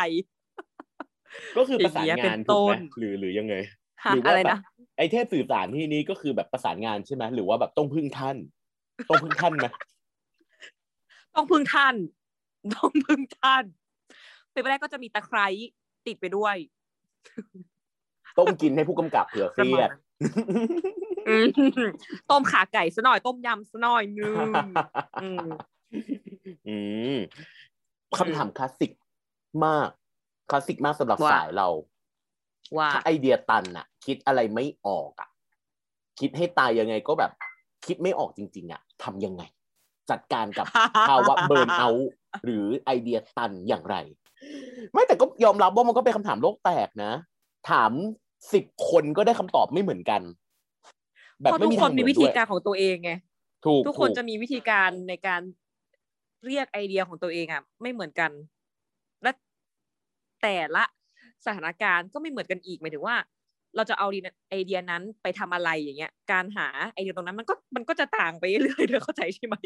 [1.56, 3.54] ก็คือประสานอย่างเงี้ยเป็งานนถูกไหมต้นหรือหรือยังไง
[4.04, 4.60] ฮะหรืออะว่าไรแบนะบ
[4.98, 8.36] ไอเทพสื่อสารที่นี้ก็คือแบบประสานงานใช่ไหมหรือว่าแบบต้องพึ่งท่าน
[9.08, 9.66] ต้องพึ่งท่านไหม
[11.34, 11.94] ต้องพึ่งท่าน
[12.74, 13.64] ต้องพึ่งท่าน
[14.52, 15.46] เป็นไปได้ก็จะมีตะไคร้
[16.06, 16.56] ติดไปด้วย
[18.38, 19.90] ต้มกินให้ผู้กำกับเผื่อเครียด
[21.28, 21.46] อืม
[22.30, 24.34] ต้มขาไก่ซะหน่อยต้มยำซะหน่อยนึง
[25.22, 25.46] อืม
[26.68, 26.76] อื
[27.14, 27.16] ม
[28.18, 28.92] คำถามคลาสสิก
[29.64, 29.88] มาก
[30.52, 31.68] คลาสสิกมากสำหรับว่า สายเรา
[32.76, 35.28] ว่า ถ้าไอเดียตันอะคิดอะไรไม่ออกอะ
[36.20, 37.32] คิดให้ตายยังไงก็แบบ
[37.86, 39.42] คิดไม่ออกจริง ๆอะทำยังไง
[40.10, 40.66] จัดการกับ
[41.08, 42.10] ภาวะเบิร์นเอาท์
[42.44, 43.96] หรือไอเดียตันอย่างไร
[44.92, 47.12] ไม่แต่ก็ยอมรับว่ามันก็เป็นคำถามโลกแตกนะ
[47.70, 47.92] ถาม
[48.52, 50.22] สิบคนก็ได้คำตอบไม่เหมือนกัน
[51.42, 53.12] แบบเพราะไม่ทุกมีคทานงเหมีมือนวิธีด้วยการของตัวเองไง
[53.66, 55.40] ถูกทุกคนถูจะมีวิธีการในการ
[56.46, 58.48] เรียกไอเดียของตัวเองอะ ไม่เหมือนกันและ
[60.42, 60.84] แต่ละ
[61.46, 63.16] สถานการณ์ก็ไม่เหมือนกันอีกหมายถึงว่า
[63.76, 64.06] เราจะเอา
[64.50, 69.56] ไอเดียนั้นไปทำอะไรอย่างเงี้ย การหาไอเดียตรงนั้นมันก็มันก็จะต่างไปเรื่อยๆเธอเข้าใจใช่ไหม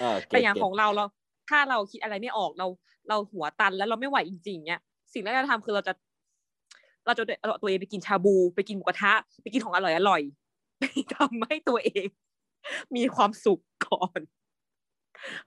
[0.00, 1.04] เออเก็แต่ตอย่างเก็ตของเราเรา
[1.48, 2.66] ถ้าเราคิดอะไรไม่ออกเรา
[3.08, 4.80] เราหัวตันแล้วเราไม่ไหวจริงๆเนี้ย
[5.12, 5.92] สิ่งแรกที่เราทำคือเราจะ
[7.06, 12.06] เราจะเอาตัวเองไปกินชาบู ไปกินหมูกระทะ ไปกินของอร่อยอร่อยๆไปทำให้ตัวเอง
[12.96, 14.20] มีความสุขก่อน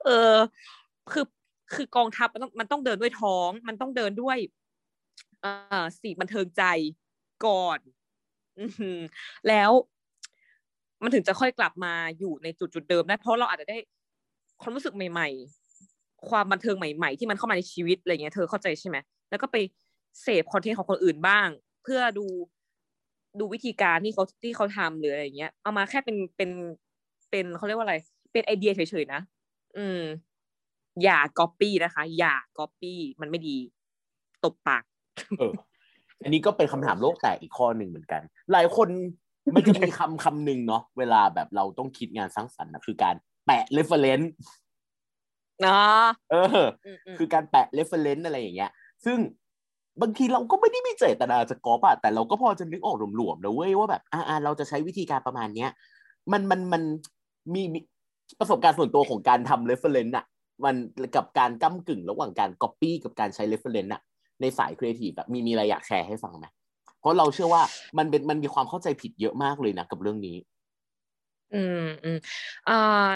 [0.04, 0.36] เออ
[1.12, 1.24] คือ
[1.74, 4.38] คือกองทัพมันต้องมันต้องเดินด้วยท้อง มันต้องเดินด้วย
[5.40, 5.50] เอ่
[5.82, 6.62] อสีบันเทิงใจ
[7.46, 7.78] ก่อน
[8.58, 8.60] อ
[9.48, 9.70] แล้ว
[11.02, 13.76] มันถึงจะค่อยกลับมาอยู่ในจุดจุดเดิมได้เพราะเราอาจจะได้
[14.62, 15.28] ความรู้สึกใหม่
[15.78, 18.96] ๆ ความบันเทิงใหม่ ๆ ที่มันเข้ามาในชีวิตอะไรเงี้ยเธอเข้าใจใช่ไหม
[19.30, 19.56] แล้วก็ไป
[20.22, 21.48] เสพ content ของคนอื่นบ้าง
[21.82, 22.26] เพื่อดู
[23.38, 26.50] ดูวิธีการที่เขาที่เขาทำหรืออะไรเงี้ย เอามาแค่เป็นเป็น
[27.30, 27.96] เป็นเขาเรียกว่าอะไร
[28.32, 29.20] เป็นไอเดียเฉยๆนะ
[29.76, 30.00] อืม
[31.02, 33.56] อย่าก๊อปปี้นะคะ อย่าก๊อปปี้มันไม่ดี
[34.44, 34.82] ตบปาก
[35.38, 35.52] เออ
[36.22, 38.22] อันนี้ก็เป็นคำถามโลกแตกอีกข้อหนึ่งเหมือนกัน
[38.52, 38.88] หลายคน
[39.54, 43.14] มันจะมีคำคำหนึ่งเนาะเวลาแบบเราต้องคิดงานสร้างสรรค์นะคือการ
[43.46, 44.28] แปะ reference
[45.66, 45.78] นะ
[46.30, 48.70] เอออืมอืมคือการแปะ reference อะไรอย่างเงี้ย
[49.04, 49.18] ซึ่ง
[50.02, 55.70] บางทีเราก็ไม่ได้มีเจตนาจะก๊อปอะแต่เราก็พอจะนึกออกหลวมๆนะเว้ยว่าแบบอ่าๆเราจะใช้วิธีการประมาณเนี้ย
[56.32, 56.82] มันมันมัน
[57.54, 57.78] มีมี
[58.40, 60.24] ประสบการณ์ส่วนตัวของการทำ reference อะ
[60.64, 60.76] มัน
[61.16, 64.02] กับการก้ากึ่งระหว่างการ copy กับการใช้ reference อะ
[64.40, 66.46] ในสายครีเอทีฟแบบมีมีอะไรอยากแชร์ให้ฟังไหม
[67.00, 67.62] เพราะเราเชื่อว่า
[67.98, 70.36] มันเป็นมันมีความเข้าใจผิดเยอะมากเลยนะกับเรื่องนี้
[71.54, 72.18] อืมอืม
[72.68, 73.10] อ่า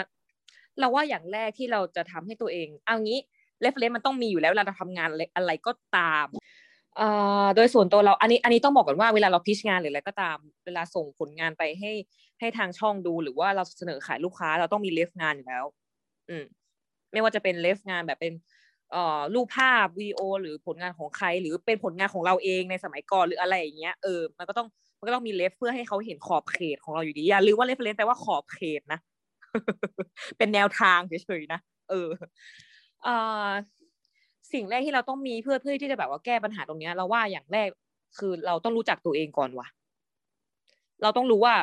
[0.79, 3.19] เราว่าอย่างแรกที่เราจะทำให้ตัวเอง เอางี้
[3.61, 6.27] เรฟเลนมันต้องมีอยู่แล้วเวลาเราทำงานอะไรอะไรก็ตาม
[6.99, 11.91] อ่าโดยส่วนตัวเราอันนี้อันนี้ต้องบอกก่อนว่าเวลาเราพิชงานหรืออะไรก็ตาม เวลาส่งผลงานไปให้
[12.39, 15.65] ให้ทางช่องดู หรือว่าเราเสนอขายลูกค้าเราต้องมีเลฟงานอยู่แล้ว
[16.29, 16.45] อืม
[17.15, 18.33] ไม่ว่าจะเป็นเลฟงานแบบเป็น
[18.91, 24.67] เอ่อรูปภาพวีโอ หรือผลงานของใคร หรือเป็นผลงานของเราเองในสมัยก่อนหรืออะไรอย่างเงี้ยเออมันก็ต้อง
[24.99, 28.99] มันก็ต้องมี ref เพื่อให้เขาเห็นขอบเขตของเราอยู่ดีอย่าลืมว่า reference แปลว่าขอบเขตนะ
[30.37, 32.09] เป็นแนวทางเฉยๆนะเออ
[33.03, 33.49] เอ่อ
[34.53, 37.69] สิ่งแรกที่เราต้องมีเพื่อเพื่อที่จะแบบว่าแก้ปัญหาตรงเนี้ย เราว่าอย่างแรก
[38.17, 39.67] คือเราต้องรู้จักตัวเองก่อนว่ะ
[41.01, 41.55] เราต้องรู้ว่า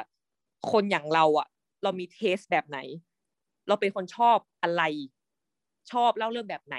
[0.73, 1.49] คนอย่างเราอะ
[1.83, 2.79] เรามี taste แบบไหน
[3.69, 4.83] เราเป็นคนชอบอะไร
[5.91, 6.77] ชอบเล่าเรื่องแบบไหน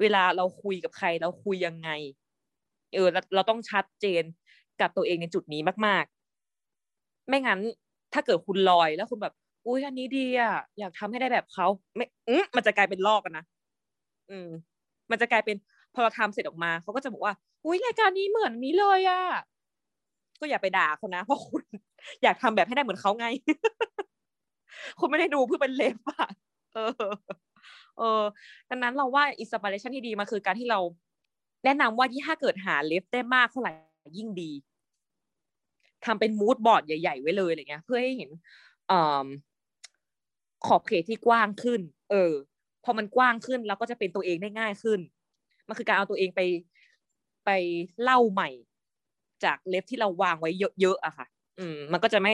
[0.00, 1.90] เวลาเราคุยกับใครเราคุยยังไง
[2.94, 4.24] เออเราเราต้องชัดเจน
[4.80, 7.60] กับตัวเองในจุดนี้มาก ๆ ไม่งั้น
[8.12, 9.34] ถ้าเกิดคุณลอยแล้วคุณแบบ
[9.66, 13.44] อุ้ยอันนี้ดีอะอยากทำให้ได้แบบเขาไม่อืมมันจะกลายเป็นลอกกันนะ
[14.30, 14.48] อืม
[15.10, 15.56] มันจะกลายเป็น
[15.94, 19.22] พอเราทำเสร็จออกมาเขาก็จะบอกว่า อุ้ยรายการนี้เหมือนนี้เลยอะ
[20.40, 21.62] ก็อย่าไปด่าเขานะเพราะคุณ
[22.22, 23.26] อยากทำแบบให้ได้เหมือนเขาไง
[24.98, 26.26] คุณไม่ได้ดูเพื่อเป็นเลฟอะ
[26.74, 26.90] เออ
[27.98, 28.22] เออ
[28.70, 30.80] ดังนั้นเราว่า inspiration ที่ดีมาคือการที่เรา
[31.64, 33.72] แนะนำว่าที่ถ้าเกิดหา ref ได้มากเท่าไหร่
[34.18, 34.50] ยิ่งดี
[36.04, 38.92] ทำเป็น mood board ใหญ่ ๆ ไว้เลยอะไรเงี้ย เพื่อให้เห็น
[40.66, 41.80] ขอบเขตที่กว้างขึ้น
[42.10, 42.32] เออ
[42.84, 45.00] พอมันกว้างขึ้นเราก็จะเป็นตัวเองได้ง่ายขึ้น
[45.68, 46.40] มันคือการเอาตัวเองไป
[47.44, 47.50] ไป
[48.02, 48.48] เล่าใหม่
[49.44, 51.26] จาก ref ที่เราวางไว้เยอะๆอะค่ะ
[51.58, 52.32] อืม มันก็จะไม่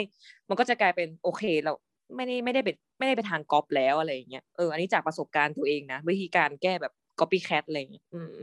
[0.48, 1.72] มันก็จะกลายเป็นโอเคเรา
[2.16, 8.36] ไม่ได้ไม่ได้เป็นไม่ได้ไปทางก๊อปแล้วอะไรอย่างเงี้ยเอออันนี้จากประสบการณ์ตัวเองนะ วิธีการแก้แบบ copycat อะไรอย่างเงี้ยอืม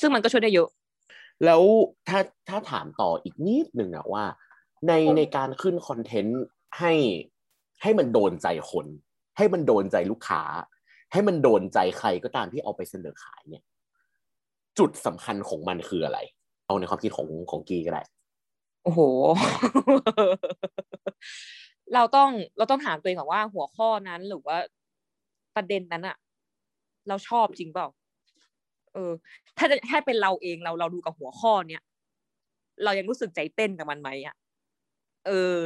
[0.00, 0.68] ซึ่งมันก็ช่วยได้เยอะ
[1.44, 1.62] แล้ว
[2.08, 4.24] ถ้าถ้าถามต่ออีกนิดหนึ่งอะว่า
[4.88, 6.42] ในในการขึ้นคอนเทนต์
[6.78, 6.92] ให้
[7.82, 8.86] ให้มันโดนใจคน
[9.36, 10.42] ให้มันโดนใจลูกค้า
[11.12, 13.64] ให้มันโดนใจใครก็ตามที่เอาไปเสนอขายเนี่ย
[14.78, 16.18] จุดสำคัญของมันคืออะไร
[16.66, 18.02] เอาในความคิดของของกีก็ได้
[18.84, 19.00] โอ้โห
[21.94, 24.56] เราต้องเราต้องถามตัวเองก่อนว่าหัวข้อนั้นหรือว่า
[25.54, 26.16] ประเด็นนั้นอะ
[27.08, 27.88] เราชอบจริงเปล่า
[28.94, 29.12] เออ
[29.56, 31.82] ถ้าจะให้เป็นเราเองเราเราดูกับหัวข้อเนี้ย
[32.84, 34.36] เรายังรู้สึกใจเต้นกับมันไหมอะ
[35.26, 35.30] เอ
[35.62, 35.64] อ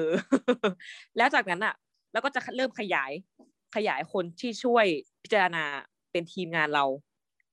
[1.16, 1.74] แล้วจากนั้นอะ
[2.12, 3.12] เราก็จะเริ่มขยาย
[3.76, 4.86] ขยายคนที่ช่วย
[5.22, 5.64] พิจารณา
[6.12, 6.84] เป็นทีมงานเรา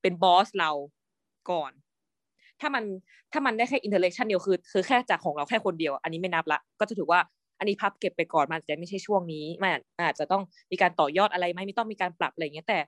[0.02, 0.70] เป็นบอสเรา
[1.50, 1.72] ก่อน
[2.60, 2.84] ถ้ามัน
[3.32, 7.20] ถ้ามันได้แค่อินเทอร์เนชันเดียวคือคือแค่จากของเราแค่คนเดียว อันนี้ไม่นับละ ก็จะถือว่า
[7.62, 9.70] อันนี้พับเก็บไปก่อนมันอาจจะไม่ใช่ช่วงนี้มัน
[10.06, 12.78] อาจจะต้องมีการต่อยอดอะไรไหมไม่ต้องมีการปรับอะไรเงี้ยแต่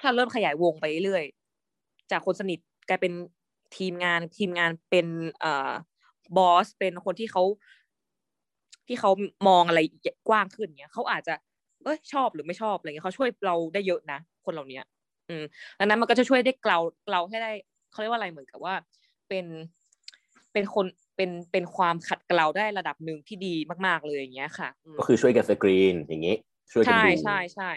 [0.00, 1.24] ถ้าเริ่มขยายวงไปเรื่อย
[2.10, 3.12] จากคนสนิทกลายเป็น
[3.76, 5.06] ทีมงานทีมงานเป็น
[5.40, 5.70] เอ่อ
[6.36, 7.42] บอสเป็นคนที่เขา
[8.86, 9.10] ที่เขา
[9.48, 9.80] มองอะไร
[10.28, 11.34] กว้างขึ้นเนี้ยเขาอาจจะ
[11.84, 14.80] เอ้ยชอบหรือไม่ชอบอะไรเงี้ยเขาช่วยเราได้เยอะนะคนเหล่านี้
[15.28, 15.44] อืม
[15.78, 17.52] ดังนั้นมันก็จะช่วยได้เกลาเกลาให้ได้
[17.90, 18.74] เขาเรียกว่าอะไรเหมือนกับว่า
[19.28, 19.46] เป็น
[20.52, 23.54] เป็นคน เป็นเป็นความขัดเกลาได้ระดับหนึ่งที่ดี
[23.86, 26.36] มาก ๆ เลยอย่างเงี้ยค่ะ ก็คือช่วยกันสกรีนอย่างงี้
[26.72, 27.72] ช่วยกันใช่ดูใช่ใช่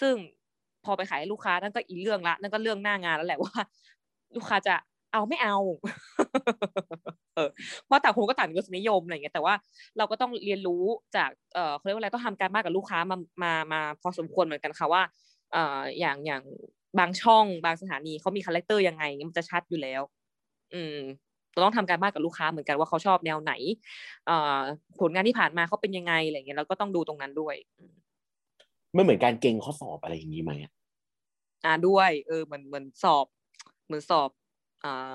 [0.00, 0.14] ซึ่ง
[0.84, 3.56] พอไปขายให้ลูกค้านั่นก็อีกเรื่องละนั่นก็เรื่องหน้างานแล้วแหละว่า
[4.36, 4.74] ลูกค้าจะ
[5.12, 5.56] เอาไม่เอา
[7.34, 7.48] เออ
[7.84, 9.54] เพราะต่างคนก็ต่างมีรสนิยมอะไรอย่างเงี้ยแต่ว่า
[9.98, 10.82] เราก็ต้องเรียนรู้
[11.16, 15.02] จากเออเขาเรียกว่าอะไรต้องทำการบ้านกับลูกค้ามามามาพอสมควรเหมือนกันค่ะว่า
[15.52, 16.42] เอออย่างอย่าง
[16.98, 20.02] บางช่องบางสถานีเขามีคาแรคเตอร์ยังไงมันจะชัดอยู่แล้ว
[20.74, 20.96] อืม
[21.56, 23.52] เราต้องทำการบ้านกับลูกค้าเหมือนกันว่าเขาชอบแนวไหน
[24.26, 24.58] เอ่อ
[25.00, 27.54] ผลงานที่ผ่านมาเขาเป็นยังไงอะไรเงี้ยเราก็ต้องดูตรงนั้นด้วย
[28.94, 30.72] ไม่เหมือนการเก่งข้อสอบอะไรอย่างนี้ไหมอะ
[31.64, 33.26] อ่าด้วยเออเหมือนเหมือนสอบ
[33.86, 34.30] เหมือนสอบ
[34.84, 35.14] อ่า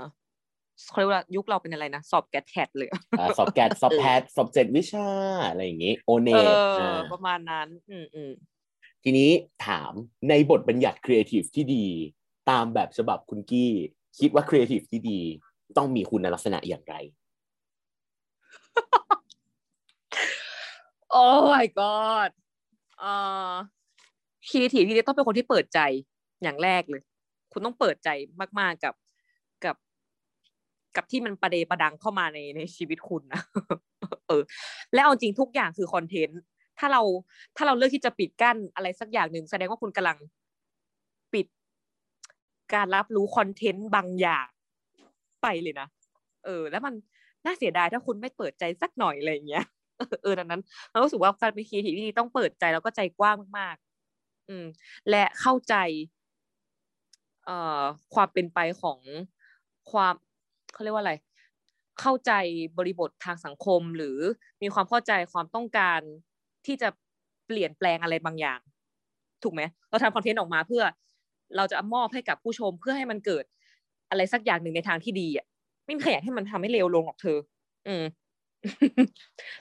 [0.89, 5.08] เขาเรียกว่ายุคเราเป็นอะไรนะสอบแกดแทดเลยอ่าสอบ GAT สอบ PAT สอบเจ็ดวิชา
[5.49, 8.32] อะไรอย่างงี้โอเน็ตเอเน็ตประมาณนั้น อืมอืม
[9.04, 9.32] ทีนี้
[9.67, 9.93] ถาม
[10.30, 11.86] ในบทบัญญัติครีเอทีฟที่ดี
[12.49, 13.71] ตามแบบฉบับคุณกี้
[14.19, 15.21] คิดว่าครีเอทีฟที่ดี
[15.77, 16.95] ต้องมีคุณลักษณะอย่างไร
[21.12, 22.29] โอ้ my god
[23.01, 23.53] อ่า
[24.49, 25.79] ครีเอทีฟที่ต้องเป็นคนที่เปิดใจ
[26.43, 27.01] อย่างแรกเลย
[27.51, 28.10] คุณต้องเปิดใจ
[28.60, 28.95] มากๆกับ
[29.65, 29.75] กับ
[30.95, 33.41] กับที่มันประเดประดังเข้ามาในในชีวิตคุณนะ
[34.27, 34.43] เออ
[34.93, 36.41] และเอาจริงทุกอย่างคือคอนเทนต์
[36.79, 37.01] ถ้าเรา
[37.55, 40.17] ถ้าเราเลือกที่จะปิดกั้นอะไรสักอย่างหนึ่งแสดงว่าคุณกำลัง
[41.34, 41.45] ปิด
[42.73, 44.47] การรับรู้คอนเทนต์บางอย่าง
[45.41, 45.88] ไปเลยนะ
[46.45, 46.93] เออ แล้วมัน
[47.45, 49.65] น่าเสียดายถ้าคุณไม่เปิดใจสักหน่อยอะไรอย่างเงี้ย
[50.23, 54.65] เออดังนั้นเรารู้สึกว่าการเป็นครีเอทีฟที่ดีต้องเปิดใจแล้วก็ใจกว้างมากๆ อืม
[55.10, 55.75] และเข้าใจ
[57.45, 58.99] เอ่อความเป็นไปของ
[59.91, 60.13] ความ
[60.73, 61.13] เขาเรียกว่าอะไร
[62.01, 62.32] เข้าใจ
[62.77, 64.17] บริบททางสังคม หรือ
[64.62, 65.99] มีความเข้าใจความต้องการ
[66.65, 66.89] ที่จะ
[67.47, 68.60] เปลี่ยนแปลงอะไรบางอย่าง
[69.43, 70.84] ถูกไหมเราทำคอนเทนต์ออกมาเพื่อ
[71.56, 73.45] เราจะมอบให้กับผู้ชมเพื่อให้มันเกิด
[74.12, 75.45] อะไรสักอย่างหนึ่งในทางที่ดีอะ
[75.86, 77.38] ไม่มีใครอยากให้มันทำให้เลวลงหรอกเธอ
[77.88, 78.04] อืม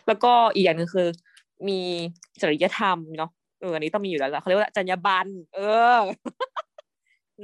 [0.07, 1.09] แล้วก็อีกอย่างหนึ่งคือ
[1.69, 1.81] มี
[2.41, 5.61] จริยธรรมเนาะเอออันนี้ต้องมีอยู่แล้วล่ะเขาเรียกว่าจรรยาบรรณเอ
[5.97, 6.01] อ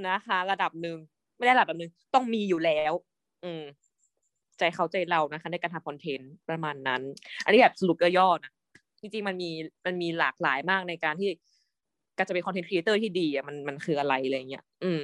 [0.06, 0.96] นะคะ ระดับหนึ่ง
[1.36, 2.92] ไม่ได้ระดับหนึ่งต้องมีอยู่แล้ว
[3.44, 3.62] อืม
[4.58, 7.02] ใจเขาใจเรานะคะ ในการทำคอนเทนต์ประมาณนั้น
[7.44, 8.52] อันนี้แบบสรุปย่อๆนะ
[9.00, 9.50] จริงๆมันมี
[9.86, 11.28] มันมีหลากหลายมากในการที่
[12.16, 15.00] การจะเป็นคอนเทนต์ครีเอเตอร์ที่ดีอะมันมันคืออะไรอะไรเงี้ย อืม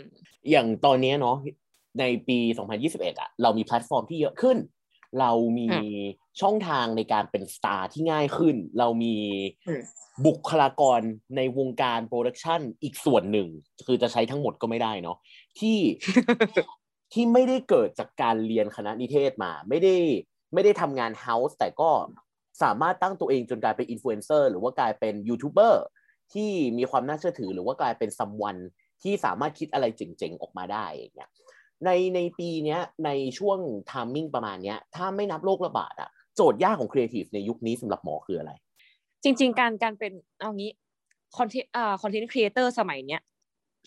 [0.50, 1.36] อย่างตอนเนี้ยเนาะ
[1.98, 2.38] ในปี
[2.78, 4.58] 2021อะเรามีแพลตฟอร์มที่เยอะขึ้น
[5.20, 5.76] เรามีอื
[6.40, 9.14] ช่องทางในการเป็นสตาร์ที่ง่ายขึ้น เรามี
[9.68, 9.82] อืม
[10.26, 11.00] บุคลากร
[11.36, 13.48] ในวงการ production อีกส่วนหนึ่ง
[13.86, 15.16] คือจะใช้ทั้งหมดก็ไม่ได้เนาะ
[15.58, 15.78] ที่
[17.12, 19.96] ที่ไม่ได้เกิดจากการเรียนคณะนิเทศมา ไม่ได้
[20.54, 21.90] ไม่ได้ทำงาน house แต่ก็
[22.62, 25.84] สามารถตั้งตัวเองจนกลายเป็นอินฟลูเอนเซอร์หรือว่ากลายเป็นยูทูบเบอร์
[26.32, 28.56] ที่มีความน่าเชื่อถือหรือว่ากลายเป็น someone
[29.02, 31.30] ที่สามารถคิดอะไรเจ๋งๆ ออกมาได้อย่างเงี้ย
[31.84, 33.58] ในในปีเนี้ยในช่วง
[33.90, 38.52] timing ประมาณเนี้ยถ้าไม่นับโรคระบาดอะโจทย์ยากของครีเอทีฟในยุคนี้สำหรับหมอคืออะไร
[39.22, 40.70] จริง ๆ การการเป็นเอางี้
[41.38, 43.20] คอนเทนต์อ่าคอนเทนต์ครีเอเตอร์สมัยเนี้ย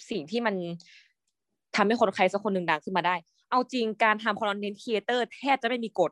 [0.10, 0.56] สิ่งที่มัน
[1.76, 3.16] ทำให้คนใครสักคนหนึ่งดังขึ้นมาได้
[3.52, 6.12] เอาจริงการทำคอนเทนต์ครีเอเตอร์แทบจะไม่มีกฎ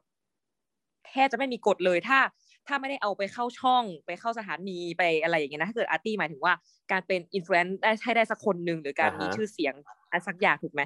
[1.08, 2.20] แทบจะไม่มีกฎเลยถ้า
[2.68, 6.54] ถ้าไม่ได้เอาไปเข้าช่องไปเข้าสถานีไปอะไรอย่างเงี้ยนะถ้าเกิดอาร์ตี้หมายถึงว่า
[6.92, 9.74] การเป็นอินฟลูเอนซ์ได้ให้ได้สักคนหนึ่งหรือการอ่าฮะมีชื่อเสียง
[10.12, 10.82] อันสักอย่างถูกไหม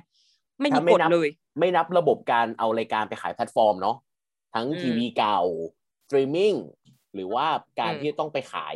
[0.61, 3.97] ไม่มีถ้าไม่กฎนับเลย ไม่นับระบบการเอารายการไปขายแพลตฟอร์มเนาะ
[4.53, 5.39] ทั้งอืมทีวีเก่า
[6.07, 6.53] สตรีมมิ่ง
[7.13, 7.45] หรือว่า
[7.79, 8.75] การอืมที่ต้องไปขาย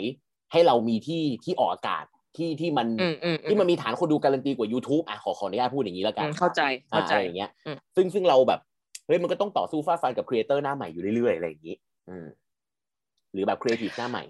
[0.51, 2.05] ให้เรามีที่ที่ออกอากาศ
[2.37, 6.61] ที่ที่มันอืมอืมอืที่มมันมีฐานคนดูการันตีกว่า YouTube อะขอขออนุญาตพูดอย่างนี้แล้วกัอืนมเข้าใจ
[6.93, 8.59] อ่าเข้าใจอะไรอย่างเงี้ยอืมซึ่งซึ่งเราแบบ
[9.05, 11.75] เฮ้ยมันก็ต้องต่อสู้ฟาดฟันกับครีเอเตอร์หน้าใหม่อยู่เรื่อยๆอะไรอย่างนี้
[12.09, 12.27] อืม
[13.33, 14.23] หรือแบบครีเอทีฟหน้าใหม่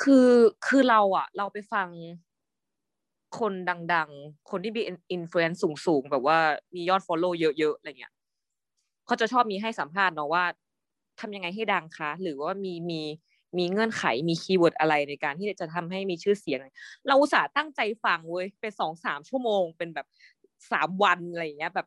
[0.00, 0.30] คือ
[0.66, 1.88] คือเราอะเราไปฟัง
[3.38, 3.52] คน
[3.94, 6.38] ดังๆ คนที่มี influence สูงๆ แบบว่า
[6.74, 8.12] มียอด follow เยอะๆ อะไรเงี้ย
[9.06, 10.44] เขาจะชอบมีให้สัมภาษณ์เนาะว่า
[11.20, 13.00] ทำยังไงให้ดังคะ หรือว่ามีมี
[13.58, 16.58] มีเงื่อนไขมี keyword อะไรในการที่จะทำให้มีชื่อเสียง
[17.06, 20.06] เราอุตส่าห์ตั้งใจฟังเว้ยเป็นสองสามชั่วโมง เป็นแบบ
[20.72, 21.86] สามวันอะไรเงี้ย แบบ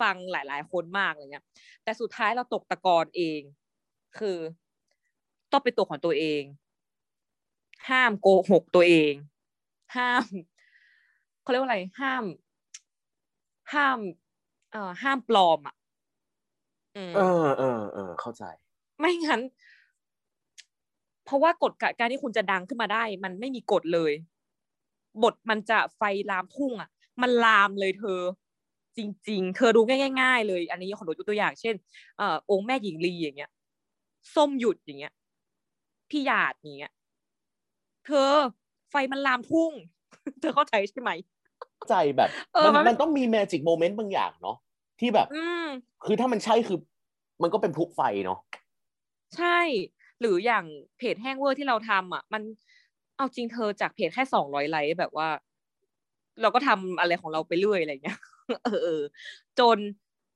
[0.00, 1.44] ฟังหลาย ๆ คนมากอะไรเงี้ย
[1.84, 3.40] แต่สุดท้ายเราตกตะกอนเอง
[4.18, 4.38] คือ
[5.52, 6.42] ต้องเป็นตัวของตัวเอง
[7.88, 9.12] ห้ามโกหกตัวเอง
[9.96, 10.24] ห้าม
[11.42, 12.24] เขาเรียกว่าอะไรห้าม
[13.74, 13.98] ห้าม
[14.72, 15.74] เอ่อห้ามปลอมอะ
[16.96, 18.44] อืมเออเออเออเข้าใจ
[18.98, 19.40] ไม่งั้น
[21.24, 24.12] เพราะว่ากฎกะการที่คุณจะดังขึ้นมาได้ มันไม่มีกฎเลย
[25.22, 26.88] บทมันจะไฟลามทุ่งอะ
[27.22, 28.20] มันลามเลยเธอ
[28.96, 29.80] จริง ๆ เธอดู
[30.20, 31.74] ง่าย ๆ เลย อันนี้ขอดูตัวอย่าง เช่น
[32.18, 33.50] เอ่อองค์แม่หญิงลีอย่างเงี้ย
[34.34, 35.12] ส้มหยุดอย่างเงี้ย
[36.10, 36.92] พี่หยาดอย่างเงี้ย
[38.06, 38.30] เธอ
[38.90, 39.72] ไฟมันลามทุ่ง
[40.40, 41.10] เธอเข้าใจใช่ไหม
[41.88, 44.56] ใจแบบเออมันมันมันต้องมี magic moment บางอย่างเนาะ
[45.00, 45.66] ที่แบบอืม
[46.04, 46.78] คือถ้ามันใช่คือ
[47.42, 48.38] มันก็เป็นพลุไฟเนาะ
[49.36, 49.58] ใช่
[50.20, 50.64] หรืออย่าง
[50.98, 52.42] เพจแห้งเวอร์ที่เราทำอะ มัน
[53.16, 55.28] เอาจริงเธอจากเพจแค่สองร้อยไลค์แบบว่า
[56.40, 58.18] เราก็ทำอะไรของเราไปเรื่อยอะไรเงี้ย
[58.64, 59.02] เออเออ
[59.58, 59.78] จน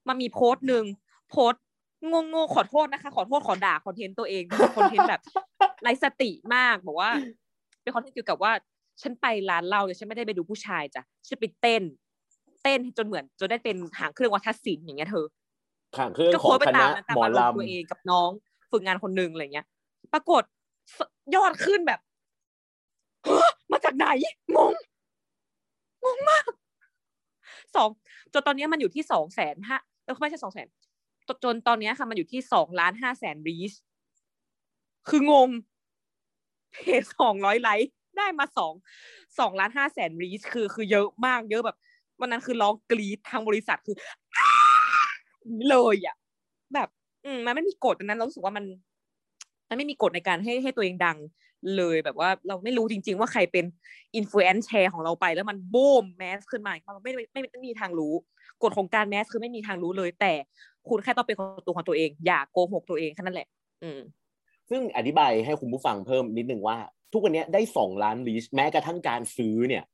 [0.09, 0.85] มามีโพสต์หนึ่ง
[1.31, 1.63] โพสต์
[2.11, 5.23] งงๆขอโทษนะคะ ขอโทษขอด่าคอนเทนต์ตัวเองเป็นคอนเทนต์แบบ
[5.83, 7.11] ไร้สติมากบอกว่า
[7.83, 8.53] เป็นคอนเทนต์เกี่ยวกับว่า
[9.03, 11.83] ฉันไปร้านเหล้าเนี่ยฉันไม่ได้ไปดูผู้ชายจ้ะฉันไปเต้น
[12.63, 15.27] เต้นจนเหมือนจนได้เป็นหางเครื่องวัฒนศิลป์อย่างเงี้ยเธอ
[15.97, 18.31] ข้างเครื่องก็ขโค้อดงไปคณะตามนั้นตามหมออารมณ์ลำตัวเองกับน้อง
[18.71, 19.67] ฝึกงานคนหนึ่งอะไรเงี้ย
[20.13, 20.43] ปรากฏ
[20.99, 21.01] ส
[21.35, 22.01] ยอดขึ้นแบบ
[23.25, 24.07] เฮ้อมาจากไหน
[24.57, 24.75] งง
[26.05, 26.45] งงมาก
[27.77, 27.89] สอง
[28.33, 30.69] จนตอนนี้มันอยู่ที่สองแสนห้าเออไม่ใช่สองแสน
[31.45, 33.73] จนตอนนี้ค่ะมันอยู่ที่สองล้านห้าแสนรีช
[35.09, 35.49] คืองง
[36.73, 38.73] เพจสองร้อยไลค์ ได้มาสอง
[39.39, 41.77] สองล้านห้าแสนรีชคือคือเยอะมากเยอะแบบ
[42.21, 43.97] วันนั้นคือร้องกรีดทางบริษัทคือ
[45.69, 46.17] เลยอะ
[46.75, 46.89] แบบ
[47.25, 48.65] อืมมันไม่มีกฎดังนั้นเรารู้สึกว่ามัน
[49.69, 51.19] มันไม่มีกฎในการให้ให้ตัวเองดัง
[51.77, 53.65] เลยแบบว่าเราไม่รู้จริง ๆ ว่าใครเป็น
[54.17, 58.15] influence แชร์ของเราไป แล้วมันบูม mass ขึ้นมาเราไม่ไม่ไม่ไม่มีทางรู้
[58.63, 60.33] กฎของการ mass คือไม่มีทางรู้เลย แต่
[60.89, 63.49] คุณแค่ต้องเป็นตัวของตัวเอง อย่าโกหกตัวเองแค่นั้นแหละ
[63.83, 64.01] อืม
[64.71, 66.77] ซึ่งอธิบายให้คุณผู้ฟังเพิ่มนิดนึงว่า
[67.17, 69.85] ทุกวันเนี้ยได้สองล้าน reach แม้กระทั่งการซื้อเนี่ย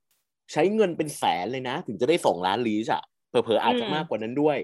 [0.53, 4.57] ใช้เงินเป็นแสนเลยนะ ถึงจะได้สองล้าน reach อะเผลอๆอาจจะอืมมากกว่านั้นด้วย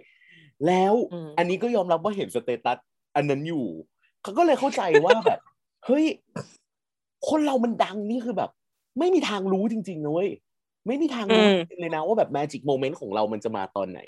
[0.66, 2.78] แล้วอืมอันนี้ก็ยอมรับว่าเห็นสเตตัส
[3.16, 3.66] อันนั้นอยู่
[4.22, 5.41] เขาก็เลยเข้าใจว่าแบบ
[5.87, 6.05] เฮ้ย
[7.28, 8.51] คนเรามันดังนี่คือแบบ
[8.99, 10.30] ไม่มีทางรู้จริงๆนะเว้ย
[10.87, 14.01] ไม่มีทางรู้อืมจริงๆเลยนะว่าแบบ magic moment ของเรามันจะมาตอนไหน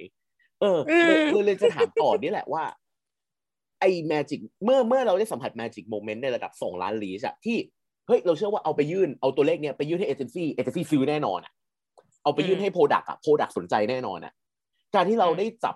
[0.60, 2.64] เอออืมเลยเลยเลยจะถามต่อนี่แหละว่า
[3.80, 7.56] ไอ้ magic เมื่อเมื่อเราได้สัมผัส magic moment ในระดับสองล้าน reach อะที่
[8.10, 11.52] เฮ้ยเราเชื่อว่าเอาไปยื่นเอาตัวเลขเนี้ยไปยื่นให้เอเจนซี่เอเจนซี่ซื้อแน่นอนอะ
[12.22, 14.32] เอาไปยื่นอืมให้ product อะ product สนใจแน่นอนอะ
[14.94, 15.74] การที่เราอืมได้จับ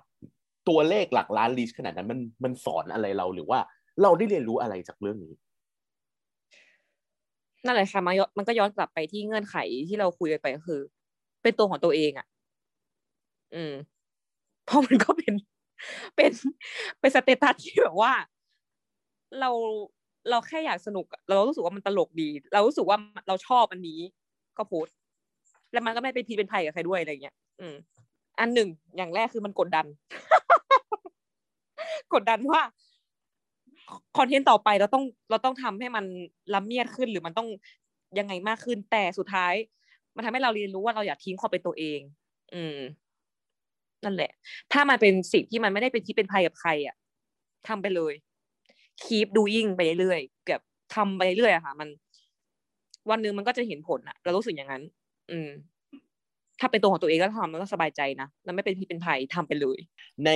[0.68, 3.58] ตัวเลขหลักล้าน reach ขนาดนั้นมันมันสอนอะไรเราหรือว่า
[4.02, 5.32] เราได้เรียนรู้อะไรจากเรื่องนี้
[7.64, 9.56] นั่นแหละค่ะมันย้อนมันก็ย้อนกลับไปที่เงื่อนไข
[9.88, 10.80] ที่เราคุยกันไปก็คือ
[11.42, 12.26] เป็นตัวของตัวเองอะ
[13.54, 13.72] อืม
[14.64, 15.34] เพราะมันก็เป็น
[16.16, 16.30] เป็น
[17.00, 18.12] เป็นสเตตัสที่แบบว่า
[19.40, 19.50] เรา
[20.30, 22.96] เราแค่อยากสนุก เรารู้สึกว่ามันตลกดี เรารู้สึกว่า
[23.28, 24.00] เราชอบอันนี้
[24.58, 24.86] ก็โพส
[25.72, 27.74] แล้วมันก็ไม่เป็นพีเป็นภัยกับใครด้วยอะไรเงี้ย อืม
[28.40, 29.86] อันหนึ่งอย่างแรกคือมันกดดัน
[32.14, 32.60] กดดันว่า
[34.16, 36.04] คอนเทนต์ต่อไปเราต้องเราต้องทำให้มัน
[36.54, 37.48] ล้ำเมียดขึ้นหรือมันต้อง
[38.18, 39.54] ยังไงมากขึ้น แต่สุดท้าย
[40.16, 42.00] มันทำให้เราเรียนรู้ว่าเราอยากทิ้งความเป็นตัวเอง
[42.54, 42.78] อืม
[44.04, 44.30] นั่นแหละ
[44.72, 46.96] ถ้ามันเป็นสิ่งที่มันไม่ได้เป็นที่เป็นภัยกับใครอะ
[47.68, 48.12] ทำไปเลย
[49.04, 50.62] keep doing ไปเรื่อยๆแบบ
[50.94, 51.88] ทำไปเรื่อยอะค่ะ มัน
[53.10, 54.82] วันหนึ่งมันก็จะเห็นผลอะเรารู้สึกอย่างนั้น
[55.30, 55.48] อืม
[56.60, 59.78] ถ้าเป็นตัวของตัวเองก็ทำแล้วก็สบายใจนะแล้วไม่เป็นพิษเป็นภัยทำไปเลย
[60.24, 60.30] ใน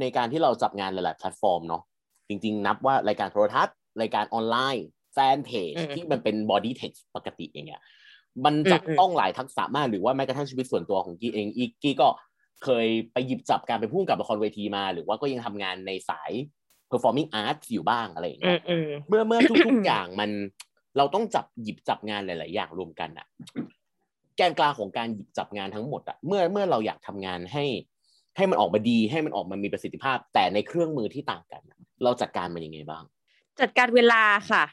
[0.00, 1.82] ในการที่เราจับงานหลาย ๆ แพลตฟอร์มเนาะ
[2.28, 7.82] จริง ๆ นับว่ารายการโทรทัศน์รายการออนไลน์แฟนเพจอืมที่มันเป็น body text ปกติอย่างเงี้ย
[8.44, 12.08] มันจับอืมต้องหลายทักษะมากหรือว่าแม้กระทั่งชีวิตส่วนตัวของกี้เองอีกกี้ก็
[12.64, 16.32] เคยไปหยิบจับการเป็นผู้กำกับละครเวทีมา หรือว่าก็ยังทำงานในสาย
[16.92, 20.30] performing arts อยู่บ้างอะไรอย่างอืเงี้มยอืมเมื่อเมื่อทุกๆอย่างมัน
[20.96, 23.26] เราต้องจับหยิบจับงานหลาย ๆ อย่างรวมกันอะ
[24.36, 27.64] แกนกลางของการหยิบจับงานทั้งหมดอะเมื่อเมื่อเราอยากทำงานให้
[28.36, 33.04] ให้มันออกมาดีให้มันออกมามีประสิทธิภาพ แต่ในเครื่องมือที่ต่างกันอะเราจัดการมันยังไงบ้าง
[33.60, 34.64] จัดการเวลาค่ะ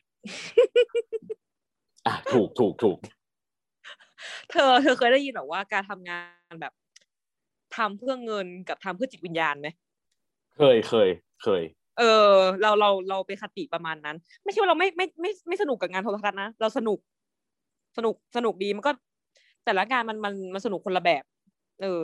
[2.07, 2.97] อะถูกถูกถูก
[4.51, 6.19] เธอเธอเคยได้ยินหรอว่าการทำงา
[6.51, 6.73] นแบบ
[7.77, 9.67] ทำเพื่อเงินกับทำเพื่อจิตวิญญาณไหม
[10.55, 11.09] เคยเคย
[11.43, 11.63] เคย
[11.99, 16.99] เออเราเราเราเป็นคติประมาณนั้น ไม่ใช่ว่าเราไม่ไม่ไม่ไม่สนุกกับงานโทรทัศน์นะเราสนุก
[17.97, 18.91] สนุกสนุกดีมันก็
[19.65, 21.23] แต่ละงานมันมันมันสนุกคนละแบบ
[21.81, 22.03] เออ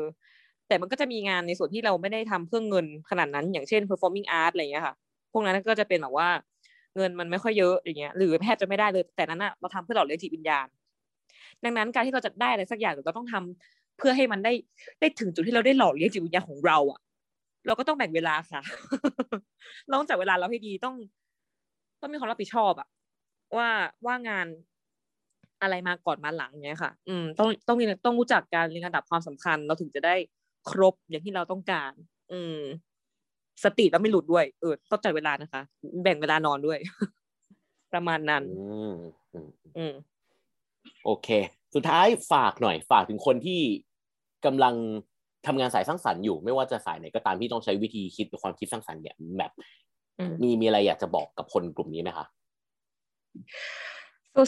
[0.68, 4.96] แต่มันก็จะมีงานในส่วนที่เราไม่ได้ทำเพื่อเงินขนาดนั้น อย่างเช่น performing art อะไรอย่างเงี้ยค่ะ
[5.32, 6.30] พวกนั้นก็จะเป็นแบบว่า
[6.96, 10.68] เงินมันไม่ค่อยเยอะอย่างเงี้ยหรือแทบจะไม่ได้เลย แต่นั้นอะเราทำเพื่อหล่อเลี้ยงจิตวิญญาณ
[11.64, 14.54] ดังนั้นการที่เราจะได้อะไรสักอย่างเราต้องทำเพื่อให้มันได้
[15.00, 17.00] ได้ถึงจุดที่เราได้หล่อเลี้ยงจิตวิญญาณของเราอะ
[17.68, 18.62] เราก็ต้องแบ่งเวลาค่ะ
[19.88, 20.96] เราต้องจัดเวลาเราให้ดีต้อง
[22.02, 22.88] ต้องมีความรับผิดชอบอะ
[23.58, 23.70] ว่า
[24.06, 24.48] ว่างาน
[25.62, 30.16] อะไรมาก่อนมาหลังเนี้ยค่ะ อืม ต้องต้องมีต้องรู้จักการเรียงลำดับความสำคัญ เราถึงจะได้
[30.70, 31.92] ครบอย่างที่เราต้องการ
[32.32, 32.60] อืม
[33.64, 35.62] สติเราไม่หลุดด้วย เออ ต้องจัดเวลานะคะ
[36.04, 36.80] แบ่งเวลานอนด้วย
[37.94, 38.96] ประมาณนั้น อืม
[39.34, 39.94] อืมอืม
[41.06, 41.28] โอเค
[41.76, 43.62] สุดท้ายฝากหน่อย ฝากถึงคนที่
[44.46, 44.76] กำลัง
[45.48, 49.52] ทำงานสายสร้างสรรค์อยู่ไม่ว่าจะสายไหนก็ตามที่ต้องใช้วิธีคิดหรือความคิดสร้างสรรค์เนี่ยแบบ
[50.20, 52.26] อืมมีมีอะไรอยากจะบอกกับคนกลุ่มนี้ไหมคะ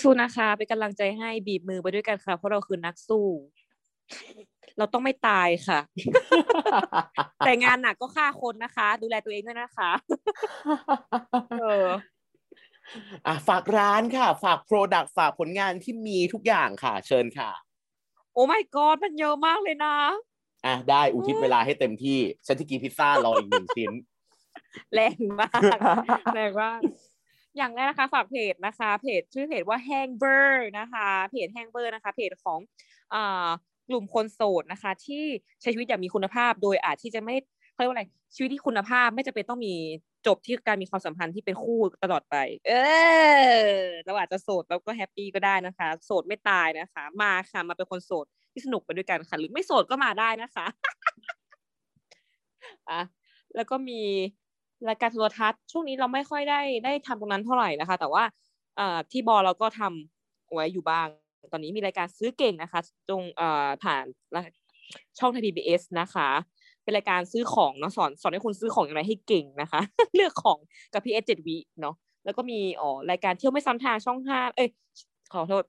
[0.03, 3.27] สู้ๆนะคะเป็นกำลังใจให้บีบมือไปด้วยกันค่ะ เพราะเราคือนักสู้
[4.77, 5.79] เราต้องไม่ตายค่ะ
[7.45, 9.91] แต่งานหนักก็ฆ่าคนนะคะ ดูแลตัวเองด้วยนะคะ
[11.61, 11.87] เออ
[13.25, 17.51] อะฝากร้านค่ะ ฝาก product ฝากผลงานที่มีทุกอย่างค่ะ เชิญค่ะ
[18.33, 19.95] oh my god มันเยอะมากเลยนะ
[20.65, 23.91] อะได้อุทิศเวลาให้เต็มที่ฉันจะกินพิซซ่ารออีกหนึ่งชิ้น
[24.93, 25.61] แรงมาก
[26.35, 26.79] แรงมาก
[27.57, 32.59] อย่างแรกนะคะฝากเพจนะคะ เพจชื่อเพจว่าแฮงเบอร์นะคะเพจแฮงเบอร์นะคะ เพจของ
[33.13, 33.47] อ่า
[33.89, 35.23] กลุ่มคนโสดนะคะ ที่
[35.61, 37.35] ใช้ชีวิตอย่างมีคุณภาพ โดยอาจที่จะไม่
[37.71, 38.03] เขาเรียกว่าอะไร
[38.35, 39.75] ชีวิตที่คุณภาพไม่จำเป็นต้องมี
[40.25, 42.35] จบที่การมีความสัมพันธ์ที่เป็นคู่ตลอดไป
[42.67, 42.71] เอ
[43.71, 50.65] อเราอาจจะโสดแล้วก็ happy ก็ได้นะคะ โสดไม่ตายนะคะ มาค่ะ มาเป็นคนโสดที่สนุกไปด้วยกันค่ะ หรือไม่โสดก็มาได้นะคะ
[52.89, 53.01] อะ
[53.55, 54.01] แล้วก็มี
[54.87, 58.23] รายการโทรทัศน์ช่วงนี้เราไม่ค่อยได้ได้ทำตรงนั้นเท่าไหร่นะคะ แต่ว่า
[58.77, 61.07] เอ่อที่บอเราก็ทำไว้อยู่บ้าง
[61.51, 64.05] ตอนนี้มีรายการซื้อเก่งนะคะ ตรงเอ่อผ่าน
[65.19, 66.29] ช่องไทยพีบีเอสนะคะ
[66.87, 69.81] เป็นรายการซื้อของเนาะสอนสอนให้คุณซื้อของอย่างไรให้เก่งนะคะ
[70.15, 70.57] เลือกของ
[70.93, 74.69] กับพีเอสเจ็ดวิเนาะแล้วก็มีอ๋อรายการเที่ยวไม่ซ้ำทางช่องห้าเอ้ย
[75.33, 75.63] ขอโทษ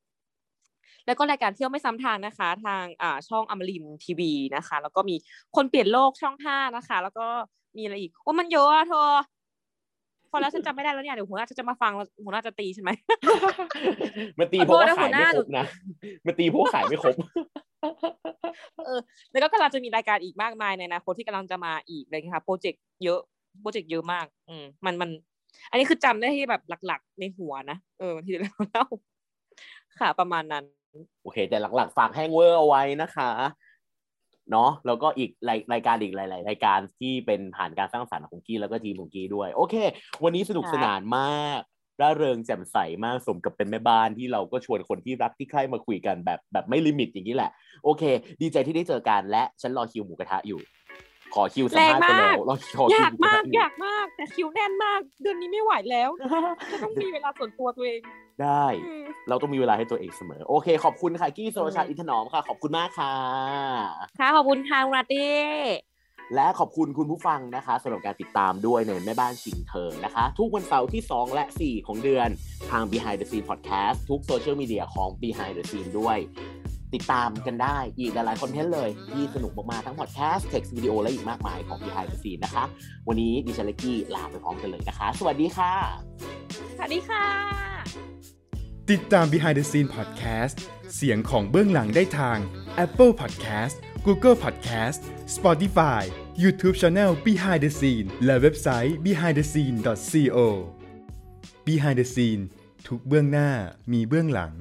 [1.07, 5.17] แล้วก็รายการเที่ยวไม่ซ้ำทางนะคะ ทางอ่าช่องอมรินทร์ทีวีนะคะ แล้วก็มี
[5.57, 7.27] คนเปลี่ยนโลกช่องห้านะคะ แล้วก็
[7.77, 9.11] มีอะไรอีกโอ้มันเยอะอะเธอ
[10.31, 12.91] พอแล้วฉันจำไม่ได้แล้วเนี่ยเดี๋ยวหัวหน้าจะมาฟังแล้วหัวหน้าจะตีใช่ไหม
[14.39, 15.65] มันตีเพราะว่าขายหัวหไม่น้าครบนะ
[16.27, 17.15] มันตีเพราะว่าขายไม่ครบ
[18.87, 19.01] เออ
[19.31, 23.21] แล้วก็กำลังจะมีรายการอีกมากมายในอนาคตที่กำลังจะมาอีกเงี้ยค่ะโปรเจกต์เยอะ
[23.63, 25.11] โปรเจกต์เยอะมาก อืมมันมัน
[25.71, 28.87] อันนี้คือจำได้ที่แบบหลัก ๆ ในหัวนะเออที่เราเล่า
[29.99, 30.65] ค่ะประมาณนั้น
[31.23, 33.31] โอเค แต่หลักๆ ฝากแฮงเวอร์เอาไว้นะคะ
[34.51, 39.75] เนาะแล้วก็อีกรายรายการอีกหลาย ๆ รายการที่เป็นผ่านการสร้างสรรค์ของกี้แล้วก็ทีมของกี้ด้วย โอเค
[40.25, 41.61] วันนี้สนุกสนานมาก
[42.01, 47.51] ร่าเริงแจ่มใสมากสมกับเป็นแม่บ้านที่เราก็ชวนคนที่รักที่ใคร่มาคุยกันแบบแบบไม่ limit อย่างนี้แหละ
[47.85, 48.03] โอเค
[48.41, 50.61] ดีใจที่ได้เจอกันและฉันรอคิวหมูกระทะอยู่
[51.35, 56.11] ขอคิวสัมภาษณ์ไปแล้วเราขอคิวยากมากสัมภาษณ์ยากมาก แต่คิวแน่นมาก เดือนนี้ไม่ไหวแล้ว
[56.73, 58.01] จะต้องมีเวลาส่วนตัวตัวเอง
[58.43, 63.15] ได้อืมเราต้องมีเวลาให้ตัวเองเสมอ โอเค ขอบคุณค่ะกี้โซรชาอินทนอมค่ะ ขอบคุณมากค่ะ
[64.19, 65.88] ค่ะขอบคุณค่ะคุณอาร์ตี้
[66.35, 72.29] และขอบคุณคุณผู้ฟังนะคะสำหรับการติดตามด้วยในแม่บ้านชิงเธอนะคะ ทุกวันเสาร์ที่ 2 และ 4 ของเดือน
[72.71, 76.19] ทาง Behind the Scene Podcast ทุกโซเชียลมีเดียของ Behind the Scene ด้วย
[76.95, 82.65] ติดตามกันได้อีกหลายๆคอนเทนต์เลยที่สนุกมากๆทั้งพอดแคสต์ text วิดีโอและอีกมากมายของ Behind the Scene นะคะ
[83.09, 85.73] วันนี้ดิฉันเล็กกี้ลาไปพร้อมกันเลยนะคะ สวัสดีค่ะ
[86.77, 87.25] สวัสดีค่ะ
[88.91, 90.57] ติดตาม Behind the Scene Podcast
[90.97, 92.39] เสียงของเบื้องหลังได้ทาง
[92.85, 93.77] Apple Podcast
[94.09, 95.03] Google Podcast
[95.37, 96.03] Spotify
[96.43, 100.39] YouTube Channel Behind the Scene และเว็บไซต์ behindthescene.co
[101.67, 102.43] Behind the Scene
[102.89, 103.51] ทุกเบื้องหน้า
[103.93, 104.53] มีเบื้องหลัง